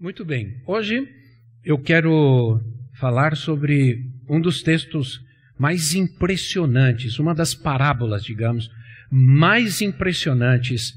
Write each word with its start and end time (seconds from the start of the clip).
Muito 0.00 0.24
bem. 0.24 0.54
Hoje 0.64 1.08
eu 1.64 1.76
quero 1.76 2.60
falar 3.00 3.36
sobre 3.36 4.04
um 4.28 4.40
dos 4.40 4.62
textos 4.62 5.20
mais 5.58 5.92
impressionantes, 5.92 7.18
uma 7.18 7.34
das 7.34 7.52
parábolas, 7.52 8.22
digamos, 8.22 8.70
mais 9.10 9.80
impressionantes 9.82 10.94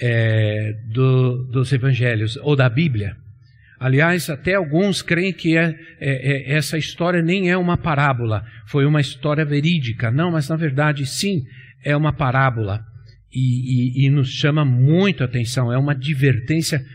é, 0.00 0.72
do, 0.86 1.48
dos 1.50 1.72
evangelhos 1.72 2.36
ou 2.36 2.54
da 2.54 2.68
Bíblia. 2.68 3.16
Aliás, 3.76 4.30
até 4.30 4.54
alguns 4.54 5.02
creem 5.02 5.32
que 5.32 5.56
é, 5.56 5.76
é, 5.98 6.52
é, 6.52 6.52
essa 6.52 6.78
história 6.78 7.20
nem 7.20 7.50
é 7.50 7.56
uma 7.56 7.76
parábola, 7.76 8.46
foi 8.66 8.86
uma 8.86 9.00
história 9.00 9.44
verídica. 9.44 10.12
Não, 10.12 10.30
mas 10.30 10.48
na 10.48 10.54
verdade, 10.54 11.04
sim, 11.06 11.44
é 11.82 11.96
uma 11.96 12.12
parábola. 12.12 12.86
E, 13.32 14.04
e, 14.04 14.06
e 14.06 14.10
nos 14.10 14.28
chama 14.28 14.64
muito 14.64 15.24
a 15.24 15.26
atenção, 15.26 15.72
é 15.72 15.76
uma 15.76 15.90
advertência 15.90 16.86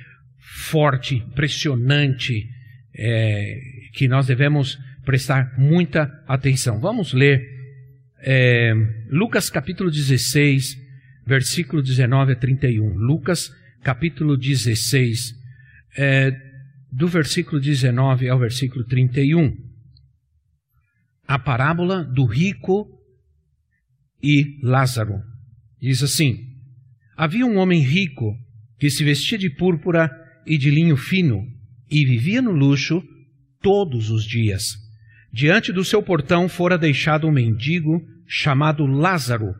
forte, 0.59 1.15
impressionante, 1.15 2.47
é, 2.93 3.59
que 3.93 4.07
nós 4.07 4.27
devemos 4.27 4.77
prestar 5.05 5.57
muita 5.57 6.11
atenção. 6.27 6.79
Vamos 6.79 7.13
ler 7.13 7.41
é, 8.21 8.73
Lucas 9.09 9.49
capítulo 9.49 9.89
16, 9.89 10.77
versículo 11.25 11.81
19 11.81 12.33
a 12.33 12.35
31. 12.35 12.93
Lucas 12.95 13.51
capítulo 13.81 14.35
16, 14.35 15.33
é, 15.97 16.31
do 16.91 17.07
versículo 17.07 17.61
19 17.61 18.27
ao 18.27 18.37
versículo 18.37 18.85
31. 18.85 19.55
A 21.25 21.39
parábola 21.39 22.03
do 22.03 22.25
rico 22.25 22.87
e 24.21 24.59
Lázaro. 24.61 25.21
Diz 25.81 26.03
assim: 26.03 26.37
Havia 27.15 27.45
um 27.45 27.57
homem 27.57 27.81
rico 27.81 28.35
que 28.77 28.89
se 28.89 29.03
vestia 29.03 29.37
de 29.37 29.49
púrpura 29.49 30.09
e 30.45 30.57
de 30.57 30.69
linho 30.69 30.97
fino 30.97 31.45
e 31.89 32.05
vivia 32.05 32.41
no 32.41 32.51
luxo 32.51 33.03
todos 33.61 34.09
os 34.09 34.23
dias. 34.23 34.75
Diante 35.31 35.71
do 35.71 35.83
seu 35.83 36.01
portão 36.01 36.49
fora 36.49 36.77
deixado 36.77 37.27
um 37.27 37.31
mendigo 37.31 38.01
chamado 38.27 38.85
Lázaro, 38.85 39.53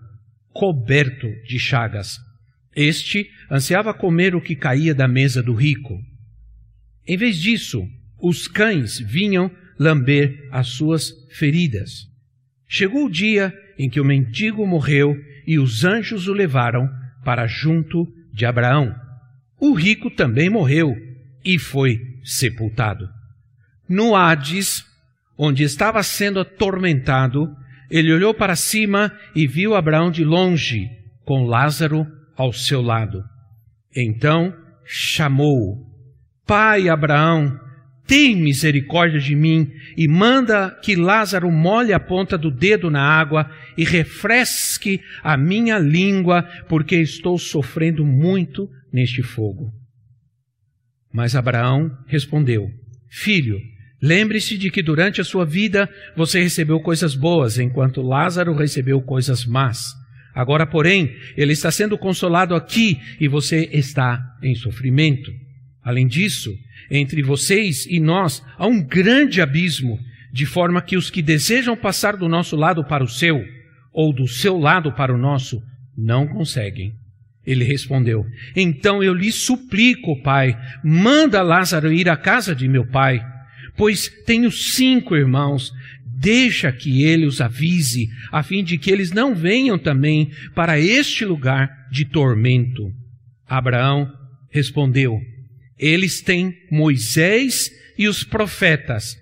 coberto 0.52 1.28
de 1.48 1.60
chagas. 1.60 2.18
Este 2.76 3.30
ansiava 3.50 3.94
comer 3.94 4.36
o 4.36 4.42
que 4.42 4.56
caía 4.56 4.94
da 4.94 5.08
mesa 5.08 5.42
do 5.42 5.54
rico. 5.54 6.00
Em 7.08 7.18
vez 7.18 7.38
disso, 7.38 7.88
os 8.22 8.48
cães 8.48 9.00
vinham 9.00 9.52
lamber 9.80 10.48
as 10.52 10.70
suas 10.70 11.12
feridas. 11.32 12.08
Chegou 12.68 13.06
o 13.06 13.12
dia 13.12 13.54
em 13.78 13.90
que 13.90 14.00
o 14.00 14.06
mendigo 14.06 14.66
morreu 14.68 15.16
e 15.48 15.58
os 15.58 15.84
anjos 15.84 16.28
o 16.28 16.34
levaram 16.34 16.88
para 17.24 17.48
junto 17.48 18.06
de 18.32 18.46
Abraão. 18.46 18.94
O 19.60 19.74
rico 19.74 20.10
também 20.10 20.50
morreu 20.50 20.96
e 21.44 21.60
foi 21.60 22.00
sepultado. 22.24 23.08
No 23.88 24.16
Hades, 24.16 24.86
onde 25.38 25.64
estava 25.64 26.02
sendo 26.04 26.40
atormentado, 26.40 27.50
ele 27.90 28.14
olhou 28.14 28.34
para 28.34 28.56
cima 28.56 29.12
e 29.36 29.48
viu 29.48 29.76
Abraão 29.76 30.12
de 30.12 30.24
longe, 30.24 30.88
com 31.26 31.44
Lázaro 31.44 32.06
ao 32.38 32.54
seu 32.54 32.82
lado. 32.82 33.24
Então 33.96 34.54
chamou: 34.86 35.86
Pai 36.46 36.88
Abraão, 36.88 37.60
tem 38.06 38.36
misericórdia 38.36 39.20
de 39.20 39.36
mim 39.36 39.72
e 39.96 40.08
manda 40.08 40.72
que 40.82 40.96
Lázaro 40.96 41.52
molhe 41.52 41.94
a 41.94 42.00
ponta 42.00 42.38
do 42.38 42.50
dedo 42.50 42.90
na 42.90 43.02
água 43.02 43.52
e 43.78 43.84
refresque 43.84 45.02
a 45.24 45.38
minha 45.38 45.78
língua, 45.78 46.44
porque 46.68 46.96
estou 46.96 47.38
sofrendo 47.38 48.06
muito 48.06 48.70
neste 48.92 49.22
fogo. 49.22 49.74
Mas 51.12 51.36
Abraão 51.36 51.92
respondeu: 52.08 52.70
Filho, 53.10 53.60
lembre-se 54.02 54.58
de 54.58 54.70
que 54.70 54.84
durante 54.84 55.20
a 55.20 55.24
sua 55.24 55.46
vida 55.46 55.90
você 56.16 56.42
recebeu 56.42 56.80
coisas 56.80 57.16
boas, 57.16 57.58
enquanto 57.58 58.02
Lázaro 58.02 58.54
recebeu 58.54 59.02
coisas 59.02 59.46
más. 59.46 59.94
Agora, 60.34 60.66
porém, 60.66 61.16
ele 61.36 61.54
está 61.54 61.72
sendo 61.72 61.98
consolado 61.98 62.56
aqui 62.56 63.00
e 63.20 63.28
você 63.28 63.70
está 63.74 64.22
em 64.42 64.56
sofrimento. 64.56 65.32
Além 65.84 66.08
disso, 66.08 66.56
entre 66.90 67.22
vocês 67.22 67.86
e 67.88 68.00
nós 68.00 68.44
há 68.58 68.68
um 68.68 68.82
grande 68.82 69.42
abismo, 69.42 70.00
de 70.32 70.46
forma 70.46 70.82
que 70.82 70.96
os 70.96 71.10
que 71.10 71.22
desejam 71.22 71.76
passar 71.76 72.16
do 72.16 72.30
nosso 72.30 72.56
lado 72.56 72.84
para 72.84 73.04
o 73.04 73.08
seu, 73.08 73.44
ou 73.92 74.14
do 74.14 74.28
seu 74.28 74.58
lado 74.58 74.94
para 74.94 75.14
o 75.14 75.18
nosso, 75.18 75.62
não 75.98 76.28
conseguem. 76.28 76.94
Ele 77.50 77.64
respondeu: 77.64 78.26
Então 78.56 79.02
eu 79.02 79.14
lhe 79.14 79.32
suplico, 79.32 80.22
pai, 80.22 80.56
manda 80.84 81.42
Lázaro 81.42 81.92
ir 81.92 82.08
à 82.08 82.16
casa 82.16 82.56
de 82.56 82.68
meu 82.68 82.86
pai, 82.86 83.20
pois 83.76 84.08
tenho 84.26 84.52
cinco 84.52 85.16
irmãos. 85.16 85.72
Deixa 86.06 86.70
que 86.70 87.04
ele 87.04 87.26
os 87.26 87.40
avise, 87.40 88.10
a 88.30 88.44
fim 88.44 88.62
de 88.62 88.78
que 88.78 88.92
eles 88.92 89.10
não 89.10 89.34
venham 89.34 89.80
também 89.80 90.30
para 90.54 90.78
este 90.78 91.24
lugar 91.24 91.70
de 91.90 92.04
tormento. 92.04 92.92
Abraão 93.48 94.12
respondeu: 94.52 95.18
eles 95.80 96.22
têm 96.22 96.54
Moisés 96.70 97.72
e 97.98 98.08
os 98.10 98.24
profetas, 98.24 99.18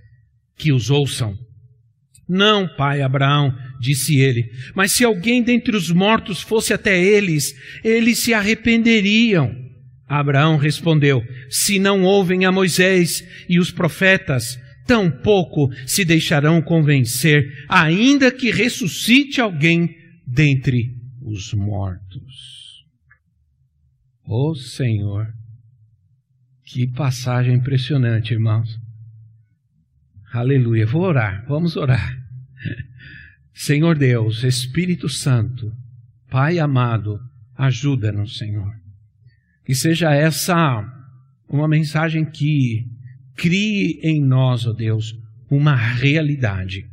que 0.57 0.73
os 0.73 0.89
ouçam. 0.89 1.37
Não, 2.27 2.67
pai 2.75 3.01
Abraão, 3.01 3.55
disse 3.79 4.19
ele, 4.19 4.49
mas 4.75 4.91
se 4.91 5.03
alguém 5.03 5.41
dentre 5.41 5.75
os 5.75 5.91
mortos 5.91 6.41
fosse 6.41 6.73
até 6.73 7.01
eles, 7.01 7.53
eles 7.83 8.19
se 8.19 8.33
arrependeriam. 8.33 9.55
Abraão 10.07 10.57
respondeu: 10.57 11.21
Se 11.49 11.79
não 11.79 12.03
ouvem 12.03 12.45
a 12.45 12.51
Moisés 12.51 13.23
e 13.49 13.59
os 13.59 13.71
profetas, 13.71 14.57
tampouco 14.85 15.69
se 15.85 16.05
deixarão 16.05 16.61
convencer, 16.61 17.45
ainda 17.67 18.31
que 18.31 18.49
ressuscite 18.49 19.41
alguém 19.41 19.95
dentre 20.25 20.95
os 21.21 21.53
mortos. 21.53 22.85
Oh, 24.25 24.55
Senhor, 24.55 25.27
que 26.65 26.87
passagem 26.87 27.55
impressionante, 27.55 28.33
irmãos. 28.33 28.79
Aleluia. 30.33 30.85
Vou 30.85 31.01
orar, 31.03 31.45
vamos 31.47 31.75
orar. 31.75 32.17
Senhor 33.57 33.97
Deus, 33.97 34.43
Espírito 34.43 35.09
Santo, 35.09 35.73
Pai 36.29 36.59
amado, 36.59 37.19
ajuda-nos, 37.57 38.37
Senhor. 38.37 38.71
Que 39.65 39.73
seja 39.73 40.13
essa 40.13 40.85
uma 41.49 41.67
mensagem 41.67 42.23
que 42.23 42.85
crie 43.35 43.99
em 44.03 44.23
nós, 44.23 44.67
ó 44.67 44.73
Deus, 44.73 45.17
uma 45.49 45.75
realidade. 45.75 46.85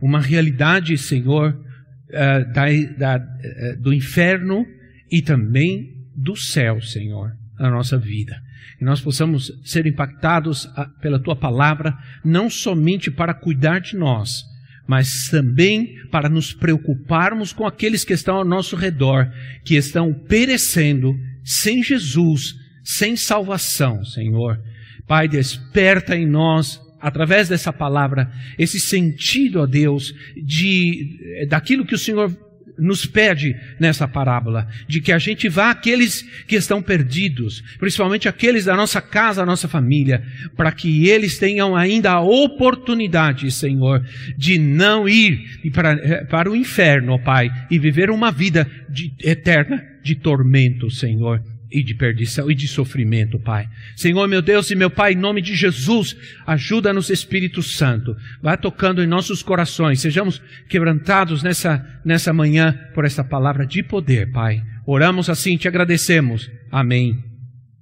Uma 0.00 0.20
realidade, 0.20 0.98
Senhor, 0.98 1.54
uh, 1.54 2.52
da, 2.52 2.66
da, 2.98 3.16
uh, 3.16 3.80
do 3.80 3.92
inferno 3.92 4.66
e 5.08 5.22
também 5.22 5.94
do 6.16 6.34
céu, 6.34 6.82
Senhor, 6.82 7.36
na 7.56 7.70
nossa 7.70 7.96
vida 7.96 8.36
que 8.78 8.84
nós 8.84 8.98
possamos 8.98 9.52
ser 9.62 9.86
impactados 9.86 10.66
ah, 10.74 10.86
pela 11.02 11.18
tua 11.18 11.36
palavra, 11.36 11.94
não 12.24 12.48
somente 12.48 13.10
para 13.10 13.34
cuidar 13.34 13.78
de 13.78 13.94
nós, 13.94 14.42
mas 14.90 15.28
também 15.30 15.94
para 16.10 16.28
nos 16.28 16.52
preocuparmos 16.52 17.52
com 17.52 17.64
aqueles 17.64 18.02
que 18.02 18.12
estão 18.12 18.38
ao 18.38 18.44
nosso 18.44 18.74
redor, 18.74 19.30
que 19.64 19.76
estão 19.76 20.12
perecendo 20.12 21.14
sem 21.44 21.80
Jesus, 21.80 22.56
sem 22.82 23.14
salvação, 23.14 24.04
Senhor. 24.04 24.60
Pai, 25.06 25.28
desperta 25.28 26.16
em 26.16 26.26
nós 26.26 26.80
através 27.00 27.48
dessa 27.48 27.72
palavra 27.72 28.32
esse 28.58 28.80
sentido, 28.80 29.60
ó 29.60 29.66
Deus, 29.66 30.12
de 30.36 31.46
daquilo 31.48 31.86
que 31.86 31.94
o 31.94 31.98
Senhor 31.98 32.36
nos 32.80 33.06
pede 33.06 33.54
nessa 33.78 34.08
parábola, 34.08 34.66
de 34.88 35.00
que 35.00 35.12
a 35.12 35.18
gente 35.18 35.48
vá 35.48 35.70
àqueles 35.70 36.22
que 36.46 36.56
estão 36.56 36.82
perdidos, 36.82 37.62
principalmente 37.78 38.28
aqueles 38.28 38.64
da 38.64 38.76
nossa 38.76 39.00
casa, 39.00 39.42
da 39.42 39.46
nossa 39.46 39.68
família, 39.68 40.22
para 40.56 40.72
que 40.72 41.08
eles 41.08 41.38
tenham 41.38 41.76
ainda 41.76 42.12
a 42.12 42.20
oportunidade, 42.20 43.50
Senhor, 43.50 44.04
de 44.36 44.58
não 44.58 45.08
ir 45.08 45.70
para, 45.72 45.92
eh, 45.92 46.24
para 46.24 46.50
o 46.50 46.56
inferno, 46.56 47.12
ó 47.12 47.18
Pai, 47.18 47.50
e 47.70 47.78
viver 47.78 48.10
uma 48.10 48.30
vida 48.30 48.66
de, 48.88 49.12
eterna 49.22 49.82
de 50.02 50.14
tormento, 50.14 50.90
Senhor. 50.90 51.42
E 51.70 51.82
de 51.82 51.94
perdição 51.94 52.50
e 52.50 52.54
de 52.54 52.66
sofrimento, 52.66 53.38
Pai. 53.38 53.68
Senhor, 53.94 54.26
meu 54.26 54.42
Deus 54.42 54.70
e 54.70 54.74
meu 54.74 54.90
Pai, 54.90 55.12
em 55.12 55.16
nome 55.16 55.40
de 55.40 55.54
Jesus, 55.54 56.16
ajuda-nos, 56.46 57.10
Espírito 57.10 57.62
Santo. 57.62 58.16
Vai 58.42 58.56
tocando 58.56 59.02
em 59.02 59.06
nossos 59.06 59.42
corações. 59.42 60.00
Sejamos 60.00 60.42
quebrantados 60.68 61.42
nessa, 61.42 62.00
nessa 62.04 62.32
manhã 62.32 62.76
por 62.94 63.04
essa 63.04 63.22
palavra 63.22 63.66
de 63.66 63.82
poder, 63.82 64.32
Pai. 64.32 64.62
Oramos 64.86 65.30
assim, 65.30 65.56
te 65.56 65.68
agradecemos. 65.68 66.50
Amém 66.70 67.22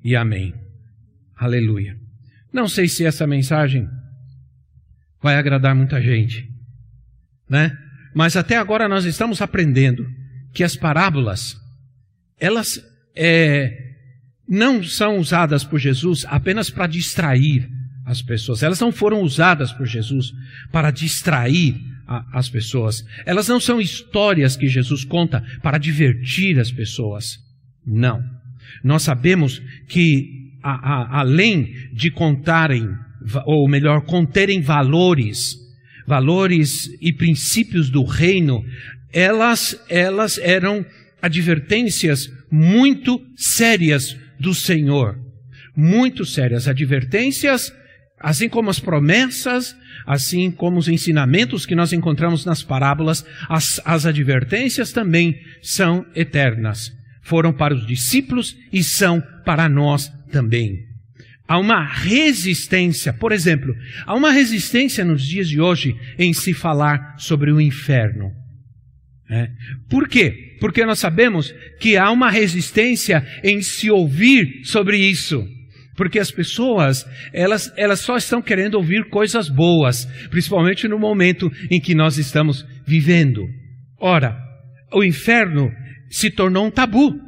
e 0.05 0.15
amém. 0.15 0.55
Aleluia. 1.37 1.97
Não 2.53 2.69
sei 2.69 2.89
se 2.89 3.05
essa 3.05 3.27
mensagem 3.27 3.89
vai 5.23 5.37
agradar 5.37 5.75
muita 5.75 6.01
gente, 6.01 6.49
né? 7.49 7.77
Mas 8.15 8.37
até 8.37 8.57
agora 8.57 8.89
nós 8.89 9.05
estamos 9.05 9.41
aprendendo 9.41 10.07
que 10.53 10.65
as 10.65 10.75
parábolas, 10.77 11.57
elas 12.39 12.83
é, 13.19 13.77
não 14.49 14.83
são 14.83 15.19
usadas 15.19 15.65
por 15.65 15.79
Jesus 15.79 16.25
apenas 16.29 16.71
para 16.71 16.87
distrair 16.87 17.69
as 18.07 18.23
pessoas. 18.23 18.63
Elas 18.63 18.81
não 18.81 18.91
foram 18.91 19.21
usadas 19.21 19.73
por 19.73 19.87
Jesus 19.87 20.33
para 20.73 20.91
distrair 20.91 21.77
a, 22.07 22.39
as 22.39 22.49
pessoas. 22.49 23.05
Elas 23.27 23.49
não 23.49 23.61
são 23.61 23.81
histórias 23.81 24.57
que 24.57 24.69
Jesus 24.69 25.05
conta 25.05 25.45
para 25.63 25.77
divertir 25.77 26.59
as 26.59 26.71
pessoas. 26.71 27.39
Não. 27.85 28.23
Nós 28.83 29.03
sabemos 29.03 29.61
que, 29.89 30.53
a, 30.63 30.71
a, 30.71 31.21
além 31.21 31.75
de 31.93 32.11
contarem, 32.11 32.89
ou 33.45 33.69
melhor, 33.69 34.03
conterem 34.03 34.63
valores, 34.63 35.57
valores 36.07 36.89
e 37.01 37.13
princípios 37.13 37.91
do 37.91 38.05
reino, 38.05 38.65
elas, 39.13 39.79
elas 39.89 40.39
eram 40.39 40.87
advertências 41.21 42.31
muito 42.51 43.21
sérias 43.37 44.17
do 44.39 44.55
Senhor. 44.55 45.19
Muito 45.77 46.25
sérias 46.25 46.67
advertências, 46.67 47.73
assim 48.19 48.49
como 48.49 48.71
as 48.71 48.81
promessas, 48.81 49.77
assim 50.07 50.51
como 50.51 50.79
os 50.79 50.89
ensinamentos 50.89 51.65
que 51.65 51.75
nós 51.75 51.93
encontramos 51.93 52.45
nas 52.45 52.63
parábolas, 52.63 53.25
as, 53.49 53.81
as 53.85 54.07
advertências 54.07 54.93
também 54.93 55.39
são 55.63 56.05
eternas. 56.15 56.91
Foram 57.23 57.53
para 57.53 57.75
os 57.75 57.87
discípulos 57.87 58.57
e 58.73 58.83
são 58.83 59.23
para 59.45 59.69
nós 59.69 60.11
também. 60.33 60.89
Há 61.47 61.59
uma 61.59 61.83
resistência, 61.83 63.13
por 63.13 63.33
exemplo, 63.33 63.75
há 64.05 64.15
uma 64.15 64.31
resistência 64.31 65.05
nos 65.05 65.25
dias 65.25 65.49
de 65.49 65.61
hoje 65.61 65.95
em 66.19 66.33
se 66.33 66.53
falar 66.53 67.15
sobre 67.19 67.51
o 67.51 67.61
inferno. 67.61 68.31
É. 69.31 69.51
Por 69.89 70.09
quê? 70.09 70.48
Porque 70.61 70.85
nós 70.85 70.99
sabemos 70.99 71.55
que 71.81 71.97
há 71.97 72.11
uma 72.11 72.31
resistência 72.31 73.25
em 73.45 73.63
se 73.63 73.91
ouvir 73.91 74.65
sobre 74.65 74.97
isso. 74.97 75.47
Porque 75.97 76.19
as 76.19 76.31
pessoas, 76.31 77.05
elas, 77.33 77.73
elas 77.77 78.01
só 78.01 78.17
estão 78.17 78.41
querendo 78.41 78.75
ouvir 78.75 79.09
coisas 79.09 79.49
boas, 79.49 80.05
principalmente 80.31 80.87
no 80.87 80.99
momento 80.99 81.51
em 81.71 81.81
que 81.81 81.95
nós 81.95 82.19
estamos 82.19 82.65
vivendo. 82.87 83.43
Ora, 84.01 84.37
o 84.93 85.03
inferno 85.03 85.73
se 86.09 86.31
tornou 86.31 86.67
um 86.67 86.71
tabu. 86.71 87.19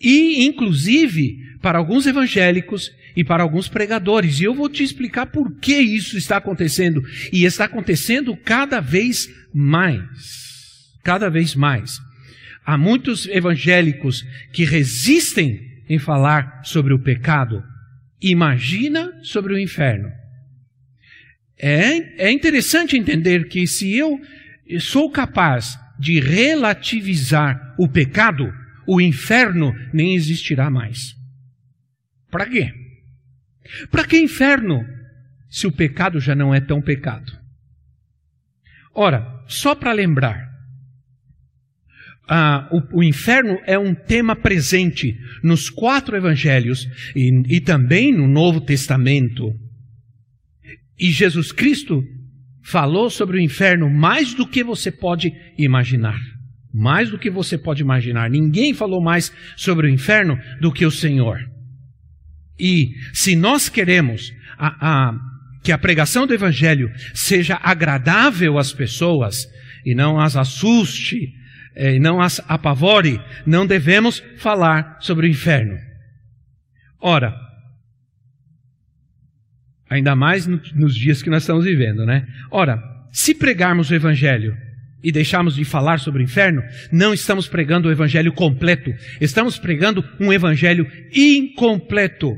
E, 0.00 0.44
inclusive, 0.44 1.36
para 1.62 1.78
alguns 1.78 2.06
evangélicos 2.06 2.90
e 3.16 3.24
para 3.24 3.42
alguns 3.42 3.68
pregadores. 3.68 4.40
E 4.40 4.44
eu 4.44 4.54
vou 4.54 4.68
te 4.68 4.82
explicar 4.82 5.26
por 5.26 5.58
que 5.58 5.76
isso 5.76 6.18
está 6.18 6.36
acontecendo. 6.36 7.00
E 7.32 7.44
está 7.44 7.64
acontecendo 7.64 8.36
cada 8.36 8.80
vez 8.80 9.28
mais. 9.54 10.55
Cada 11.06 11.30
vez 11.30 11.54
mais. 11.54 12.00
Há 12.64 12.76
muitos 12.76 13.26
evangélicos 13.26 14.26
que 14.52 14.64
resistem 14.64 15.84
em 15.88 16.00
falar 16.00 16.62
sobre 16.64 16.92
o 16.92 16.98
pecado. 16.98 17.62
Imagina 18.20 19.12
sobre 19.22 19.54
o 19.54 19.58
inferno. 19.58 20.10
É, 21.56 22.26
é 22.26 22.32
interessante 22.32 22.96
entender 22.96 23.46
que 23.46 23.68
se 23.68 23.96
eu 23.96 24.20
sou 24.80 25.08
capaz 25.08 25.78
de 25.96 26.18
relativizar 26.18 27.76
o 27.78 27.88
pecado, 27.88 28.52
o 28.84 29.00
inferno 29.00 29.72
nem 29.92 30.16
existirá 30.16 30.68
mais. 30.68 31.14
Para 32.32 32.46
quê? 32.46 32.74
Para 33.92 34.04
que 34.04 34.18
inferno 34.18 34.84
se 35.48 35.68
o 35.68 35.72
pecado 35.72 36.18
já 36.18 36.34
não 36.34 36.52
é 36.52 36.60
tão 36.60 36.82
pecado? 36.82 37.30
Ora, 38.92 39.24
só 39.46 39.72
para 39.72 39.92
lembrar, 39.92 40.45
ah, 42.28 42.68
o, 42.72 42.98
o, 42.98 43.04
inferno 43.04 43.56
é 43.66 43.78
um 43.78 43.94
tema 43.94 44.34
presente 44.34 45.16
nos 45.42 45.70
quatro 45.70 46.16
evangelhos 46.16 46.88
e, 47.14 47.56
e 47.56 47.60
também 47.60 48.12
no 48.12 48.26
Novo 48.26 48.60
Testamento. 48.60 49.54
E 50.98 51.10
Jesus 51.10 51.52
Cristo 51.52 52.02
falou 52.64 53.08
sobre 53.08 53.38
o 53.38 53.40
inferno 53.40 53.88
mais 53.88 54.34
do 54.34 54.46
que 54.46 54.64
você 54.64 54.90
pode 54.90 55.32
imaginar. 55.56 56.18
Mais 56.74 57.10
do 57.10 57.18
que 57.18 57.30
você 57.30 57.56
pode 57.56 57.80
imaginar. 57.80 58.28
Ninguém 58.28 58.74
falou 58.74 59.00
mais 59.00 59.32
sobre 59.56 59.86
o 59.86 59.90
inferno 59.90 60.36
do 60.60 60.72
que 60.72 60.84
o 60.84 60.90
Senhor. 60.90 61.38
E 62.58 62.88
se 63.12 63.36
nós 63.36 63.68
queremos 63.68 64.32
a, 64.58 65.08
a, 65.08 65.14
que 65.62 65.70
a 65.70 65.78
pregação 65.78 66.26
do 66.26 66.34
Evangelho 66.34 66.90
seja 67.14 67.58
agradável 67.62 68.58
às 68.58 68.72
pessoas 68.72 69.46
e 69.84 69.94
não 69.94 70.18
as 70.18 70.36
assuste 70.36 71.32
é, 71.76 71.94
e 71.94 72.00
não 72.00 72.20
as 72.20 72.40
apavore, 72.48 73.20
não 73.44 73.66
devemos 73.66 74.22
falar 74.38 74.96
sobre 75.00 75.26
o 75.26 75.30
inferno. 75.30 75.76
Ora, 76.98 77.36
ainda 79.88 80.16
mais 80.16 80.46
nos 80.46 80.94
dias 80.94 81.22
que 81.22 81.28
nós 81.28 81.42
estamos 81.42 81.66
vivendo, 81.66 82.06
né? 82.06 82.26
Ora, 82.50 82.82
se 83.12 83.34
pregarmos 83.34 83.90
o 83.90 83.94
Evangelho 83.94 84.56
e 85.04 85.12
deixarmos 85.12 85.54
de 85.54 85.64
falar 85.64 86.00
sobre 86.00 86.22
o 86.22 86.24
inferno, 86.24 86.62
não 86.90 87.12
estamos 87.12 87.46
pregando 87.46 87.88
o 87.88 87.92
Evangelho 87.92 88.32
completo, 88.32 88.92
estamos 89.20 89.58
pregando 89.58 90.02
um 90.18 90.32
Evangelho 90.32 90.90
incompleto 91.12 92.36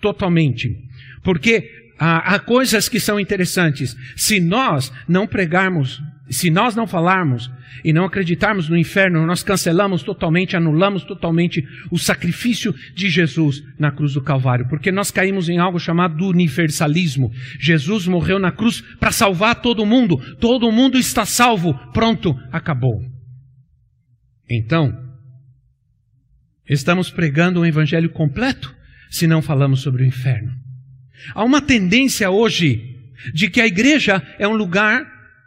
totalmente. 0.00 0.76
Porque 1.22 1.77
há, 1.98 2.34
há 2.34 2.38
coisas 2.38 2.88
que 2.88 3.00
são 3.00 3.18
interessantes. 3.18 3.96
Se 4.16 4.40
nós 4.40 4.92
não 5.08 5.26
pregarmos, 5.26 6.00
se 6.30 6.50
nós 6.50 6.76
não 6.76 6.86
falarmos 6.86 7.50
e 7.84 7.92
não 7.92 8.04
acreditarmos 8.04 8.68
no 8.68 8.76
inferno, 8.76 9.26
nós 9.26 9.42
cancelamos 9.42 10.02
totalmente, 10.02 10.56
anulamos 10.56 11.04
totalmente 11.04 11.66
o 11.90 11.98
sacrifício 11.98 12.74
de 12.94 13.08
Jesus 13.08 13.62
na 13.78 13.90
cruz 13.90 14.14
do 14.14 14.22
Calvário, 14.22 14.68
porque 14.68 14.92
nós 14.92 15.10
caímos 15.10 15.48
em 15.48 15.58
algo 15.58 15.78
chamado 15.78 16.26
universalismo. 16.26 17.32
Jesus 17.58 18.06
morreu 18.06 18.38
na 18.38 18.52
cruz 18.52 18.80
para 18.98 19.12
salvar 19.12 19.56
todo 19.56 19.86
mundo, 19.86 20.16
todo 20.36 20.72
mundo 20.72 20.98
está 20.98 21.24
salvo, 21.24 21.74
pronto, 21.92 22.36
acabou. 22.52 23.02
Então, 24.50 24.92
estamos 26.68 27.10
pregando 27.10 27.60
um 27.60 27.66
evangelho 27.66 28.10
completo 28.10 28.74
se 29.10 29.26
não 29.26 29.42
falamos 29.42 29.80
sobre 29.80 30.02
o 30.02 30.06
inferno. 30.06 30.67
Há 31.34 31.44
uma 31.44 31.60
tendência 31.60 32.30
hoje 32.30 32.96
de 33.32 33.48
que 33.48 33.60
a 33.60 33.66
igreja 33.66 34.22
é 34.38 34.46
um 34.46 34.54
lugar, 34.54 35.06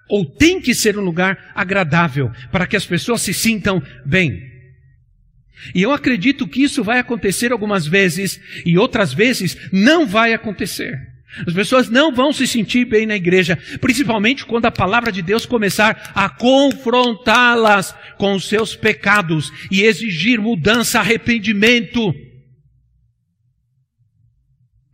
ou 0.09 0.25
tem 0.25 0.59
que 0.59 0.75
ser 0.75 0.97
um 0.97 1.01
lugar 1.01 1.51
agradável, 1.55 2.31
para 2.51 2.67
que 2.67 2.75
as 2.75 2.85
pessoas 2.85 3.21
se 3.21 3.33
sintam 3.33 3.81
bem. 4.05 4.51
E 5.73 5.81
eu 5.81 5.91
acredito 5.91 6.47
que 6.47 6.63
isso 6.63 6.83
vai 6.83 6.99
acontecer 6.99 7.51
algumas 7.51 7.85
vezes, 7.85 8.39
e 8.65 8.77
outras 8.77 9.13
vezes 9.13 9.57
não 9.71 10.05
vai 10.05 10.33
acontecer. 10.33 11.11
As 11.47 11.53
pessoas 11.53 11.89
não 11.89 12.13
vão 12.13 12.33
se 12.33 12.45
sentir 12.45 12.83
bem 12.83 13.05
na 13.05 13.15
igreja, 13.15 13.57
principalmente 13.79 14.45
quando 14.45 14.65
a 14.65 14.71
palavra 14.71 15.11
de 15.11 15.21
Deus 15.21 15.45
começar 15.45 16.11
a 16.13 16.27
confrontá-las 16.27 17.95
com 18.17 18.33
os 18.33 18.49
seus 18.49 18.75
pecados 18.75 19.51
e 19.71 19.83
exigir 19.83 20.41
mudança, 20.41 20.99
arrependimento. 20.99 22.13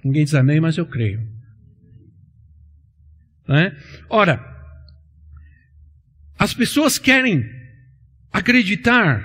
Ninguém 0.08 0.24
diz 0.24 0.34
amém, 0.34 0.62
mas 0.62 0.78
eu 0.78 0.86
creio. 0.86 1.22
É? 3.50 3.76
Ora, 4.10 4.42
as 6.40 6.54
pessoas 6.54 6.98
querem 6.98 7.46
acreditar 8.32 9.22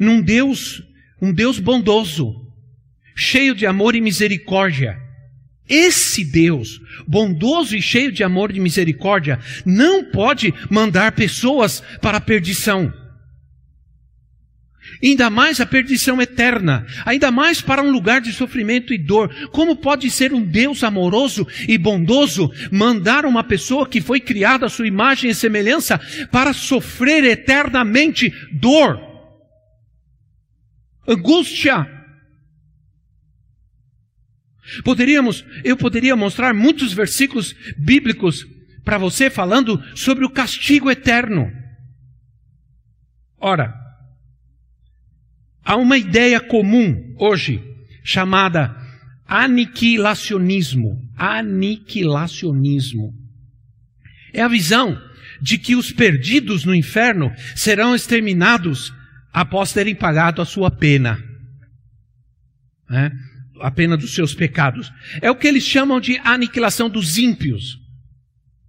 num 0.00 0.22
Deus, 0.22 0.82
um 1.20 1.30
Deus 1.30 1.58
bondoso, 1.58 2.50
cheio 3.14 3.54
de 3.54 3.66
amor 3.66 3.94
e 3.94 4.00
misericórdia. 4.00 4.98
Esse 5.68 6.24
Deus, 6.24 6.80
bondoso 7.06 7.76
e 7.76 7.82
cheio 7.82 8.10
de 8.10 8.24
amor 8.24 8.50
e 8.56 8.60
misericórdia, 8.60 9.38
não 9.66 10.10
pode 10.10 10.54
mandar 10.70 11.12
pessoas 11.12 11.82
para 12.00 12.16
a 12.16 12.20
perdição 12.20 12.90
ainda 15.08 15.28
mais 15.30 15.60
a 15.60 15.66
perdição 15.66 16.20
eterna, 16.20 16.86
ainda 17.04 17.30
mais 17.30 17.60
para 17.60 17.82
um 17.82 17.90
lugar 17.90 18.20
de 18.20 18.32
sofrimento 18.32 18.92
e 18.92 18.98
dor. 18.98 19.30
Como 19.50 19.76
pode 19.76 20.10
ser 20.10 20.32
um 20.32 20.42
Deus 20.42 20.82
amoroso 20.82 21.46
e 21.68 21.76
bondoso 21.76 22.50
mandar 22.70 23.24
uma 23.26 23.44
pessoa 23.44 23.88
que 23.88 24.00
foi 24.00 24.20
criada 24.20 24.66
à 24.66 24.68
sua 24.68 24.86
imagem 24.86 25.30
e 25.30 25.34
semelhança 25.34 26.00
para 26.30 26.52
sofrer 26.52 27.24
eternamente 27.24 28.32
dor? 28.52 29.14
angústia. 31.06 31.86
Poderíamos, 34.82 35.44
eu 35.62 35.76
poderia 35.76 36.16
mostrar 36.16 36.54
muitos 36.54 36.92
versículos 36.92 37.54
bíblicos 37.76 38.46
para 38.82 38.98
você 38.98 39.30
falando 39.30 39.82
sobre 39.94 40.24
o 40.24 40.30
castigo 40.30 40.90
eterno. 40.90 41.52
Ora, 43.38 43.83
há 45.64 45.76
uma 45.76 45.96
ideia 45.96 46.40
comum 46.40 47.14
hoje 47.18 47.62
chamada 48.02 48.76
aniquilacionismo. 49.26 51.00
Aniquilacionismo. 51.16 53.14
É 54.32 54.42
a 54.42 54.48
visão 54.48 55.00
de 55.40 55.58
que 55.58 55.76
os 55.76 55.92
perdidos 55.92 56.64
no 56.64 56.74
inferno 56.74 57.32
serão 57.54 57.94
exterminados 57.94 58.92
após 59.32 59.72
terem 59.72 59.94
pagado 59.94 60.42
a 60.42 60.44
sua 60.44 60.70
pena. 60.70 61.22
É? 62.90 63.10
A 63.60 63.70
pena 63.70 63.96
dos 63.96 64.14
seus 64.14 64.34
pecados. 64.34 64.92
É 65.22 65.30
o 65.30 65.36
que 65.36 65.46
eles 65.46 65.64
chamam 65.64 66.00
de 66.00 66.18
aniquilação 66.18 66.90
dos 66.90 67.18
ímpios. 67.18 67.83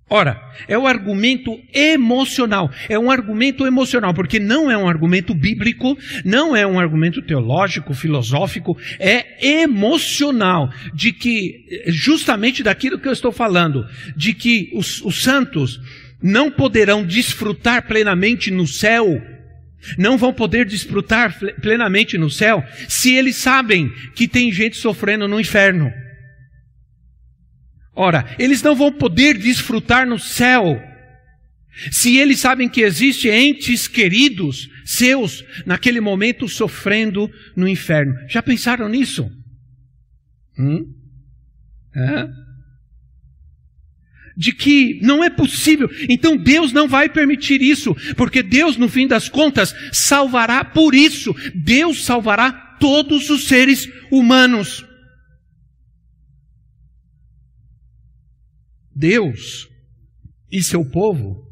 Ora, 0.07 0.39
é 0.67 0.77
o 0.77 0.85
argumento 0.85 1.59
emocional, 1.73 2.69
é 2.87 2.97
um 2.97 3.09
argumento 3.09 3.65
emocional, 3.65 4.13
porque 4.13 4.39
não 4.39 4.69
é 4.69 4.77
um 4.77 4.87
argumento 4.87 5.33
bíblico, 5.33 5.97
não 6.23 6.55
é 6.55 6.65
um 6.65 6.79
argumento 6.79 7.23
teológico, 7.23 7.91
filosófico, 7.95 8.77
é 8.99 9.63
emocional, 9.63 10.69
de 10.93 11.11
que, 11.11 11.65
justamente 11.87 12.61
daquilo 12.61 12.99
que 12.99 13.07
eu 13.07 13.13
estou 13.13 13.31
falando, 13.31 13.83
de 14.15 14.35
que 14.35 14.69
os, 14.75 15.01
os 15.01 15.23
santos 15.23 15.81
não 16.21 16.51
poderão 16.51 17.03
desfrutar 17.03 17.87
plenamente 17.87 18.51
no 18.51 18.67
céu, 18.67 19.19
não 19.97 20.19
vão 20.19 20.31
poder 20.31 20.67
desfrutar 20.67 21.35
plenamente 21.61 22.15
no 22.15 22.29
céu, 22.29 22.63
se 22.87 23.15
eles 23.15 23.37
sabem 23.37 23.91
que 24.13 24.27
tem 24.27 24.51
gente 24.51 24.77
sofrendo 24.77 25.27
no 25.27 25.39
inferno. 25.39 25.91
Ora, 27.95 28.35
eles 28.37 28.61
não 28.61 28.75
vão 28.75 28.91
poder 28.91 29.37
desfrutar 29.37 30.05
no 30.05 30.19
céu 30.19 30.81
se 31.91 32.17
eles 32.17 32.39
sabem 32.39 32.69
que 32.69 32.81
existem 32.81 33.49
entes 33.49 33.87
queridos 33.87 34.69
seus 34.85 35.43
naquele 35.65 35.99
momento 35.99 36.47
sofrendo 36.47 37.29
no 37.55 37.67
inferno. 37.67 38.13
Já 38.29 38.41
pensaram 38.41 38.87
nisso? 38.87 39.29
Hum? 40.57 40.85
É? 41.95 42.27
De 44.37 44.53
que 44.53 44.99
não 45.01 45.23
é 45.23 45.29
possível, 45.29 45.89
então 46.09 46.35
Deus 46.35 46.73
não 46.73 46.89
vai 46.89 47.07
permitir 47.07 47.61
isso, 47.61 47.95
porque 48.17 48.43
Deus, 48.43 48.75
no 48.75 48.89
fim 48.89 49.07
das 49.07 49.29
contas, 49.29 49.73
salvará 49.93 50.63
por 50.63 50.93
isso. 50.93 51.33
Deus 51.55 52.03
salvará 52.03 52.51
todos 52.79 53.29
os 53.29 53.47
seres 53.47 53.87
humanos. 54.11 54.85
Deus 58.95 59.67
e 60.51 60.63
seu 60.63 60.85
povo 60.85 61.45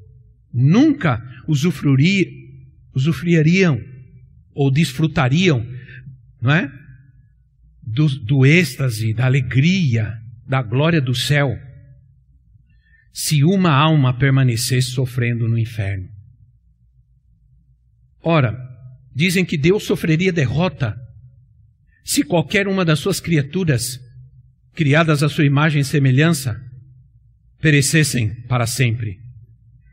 nunca 0.54 1.22
usufruiriam 1.48 3.82
ou 4.54 4.72
desfrutariam, 4.72 5.66
não 6.42 6.52
é? 6.52 6.72
Do, 7.82 8.08
do 8.08 8.46
êxtase, 8.46 9.14
da 9.14 9.26
alegria, 9.26 10.18
da 10.48 10.62
glória 10.62 11.02
do 11.02 11.14
céu, 11.14 11.54
se 13.12 13.44
uma 13.44 13.72
alma 13.72 14.18
permanecesse 14.18 14.92
sofrendo 14.92 15.50
no 15.50 15.58
inferno. 15.58 16.08
Ora, 18.22 18.58
dizem 19.14 19.44
que 19.44 19.58
Deus 19.58 19.84
sofreria 19.84 20.32
derrota 20.32 20.98
se 22.06 22.24
qualquer 22.24 22.68
uma 22.68 22.86
das 22.86 23.00
suas 23.00 23.20
criaturas, 23.20 24.00
criadas 24.74 25.24
à 25.24 25.30
sua 25.30 25.46
imagem 25.46 25.82
e 25.82 25.86
semelhança, 25.86 26.62
perecessem 27.64 28.36
para 28.50 28.68
sempre. 28.68 29.20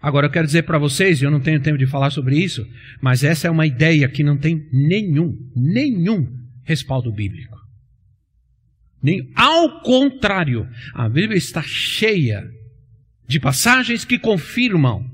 Agora 0.03 0.27
eu 0.27 0.31
quero 0.31 0.47
dizer 0.47 0.65
para 0.65 0.79
vocês, 0.79 1.23
eu 1.23 1.31
não 1.31 1.41
tenho 1.41 1.63
tempo 1.63 1.79
de 1.79 1.87
falar 1.87 2.11
sobre 2.11 2.37
isso, 2.37 2.67
mas 3.01 3.23
essa 3.23 3.47
é 3.47 3.51
uma 3.51 3.65
ideia 3.67 4.09
que 4.09 4.25
não 4.25 4.37
tem 4.37 4.67
nenhum, 4.73 5.33
nenhum 5.55 6.27
respaldo 6.65 7.13
bíblico. 7.13 7.57
Nem, 9.01 9.31
ao 9.37 9.83
contrário, 9.83 10.69
a 10.93 11.09
Bíblia 11.09 11.39
está 11.39 11.63
cheia 11.63 12.45
de 13.29 13.39
passagens 13.39 14.05
que 14.05 14.19
confirmam 14.19 15.09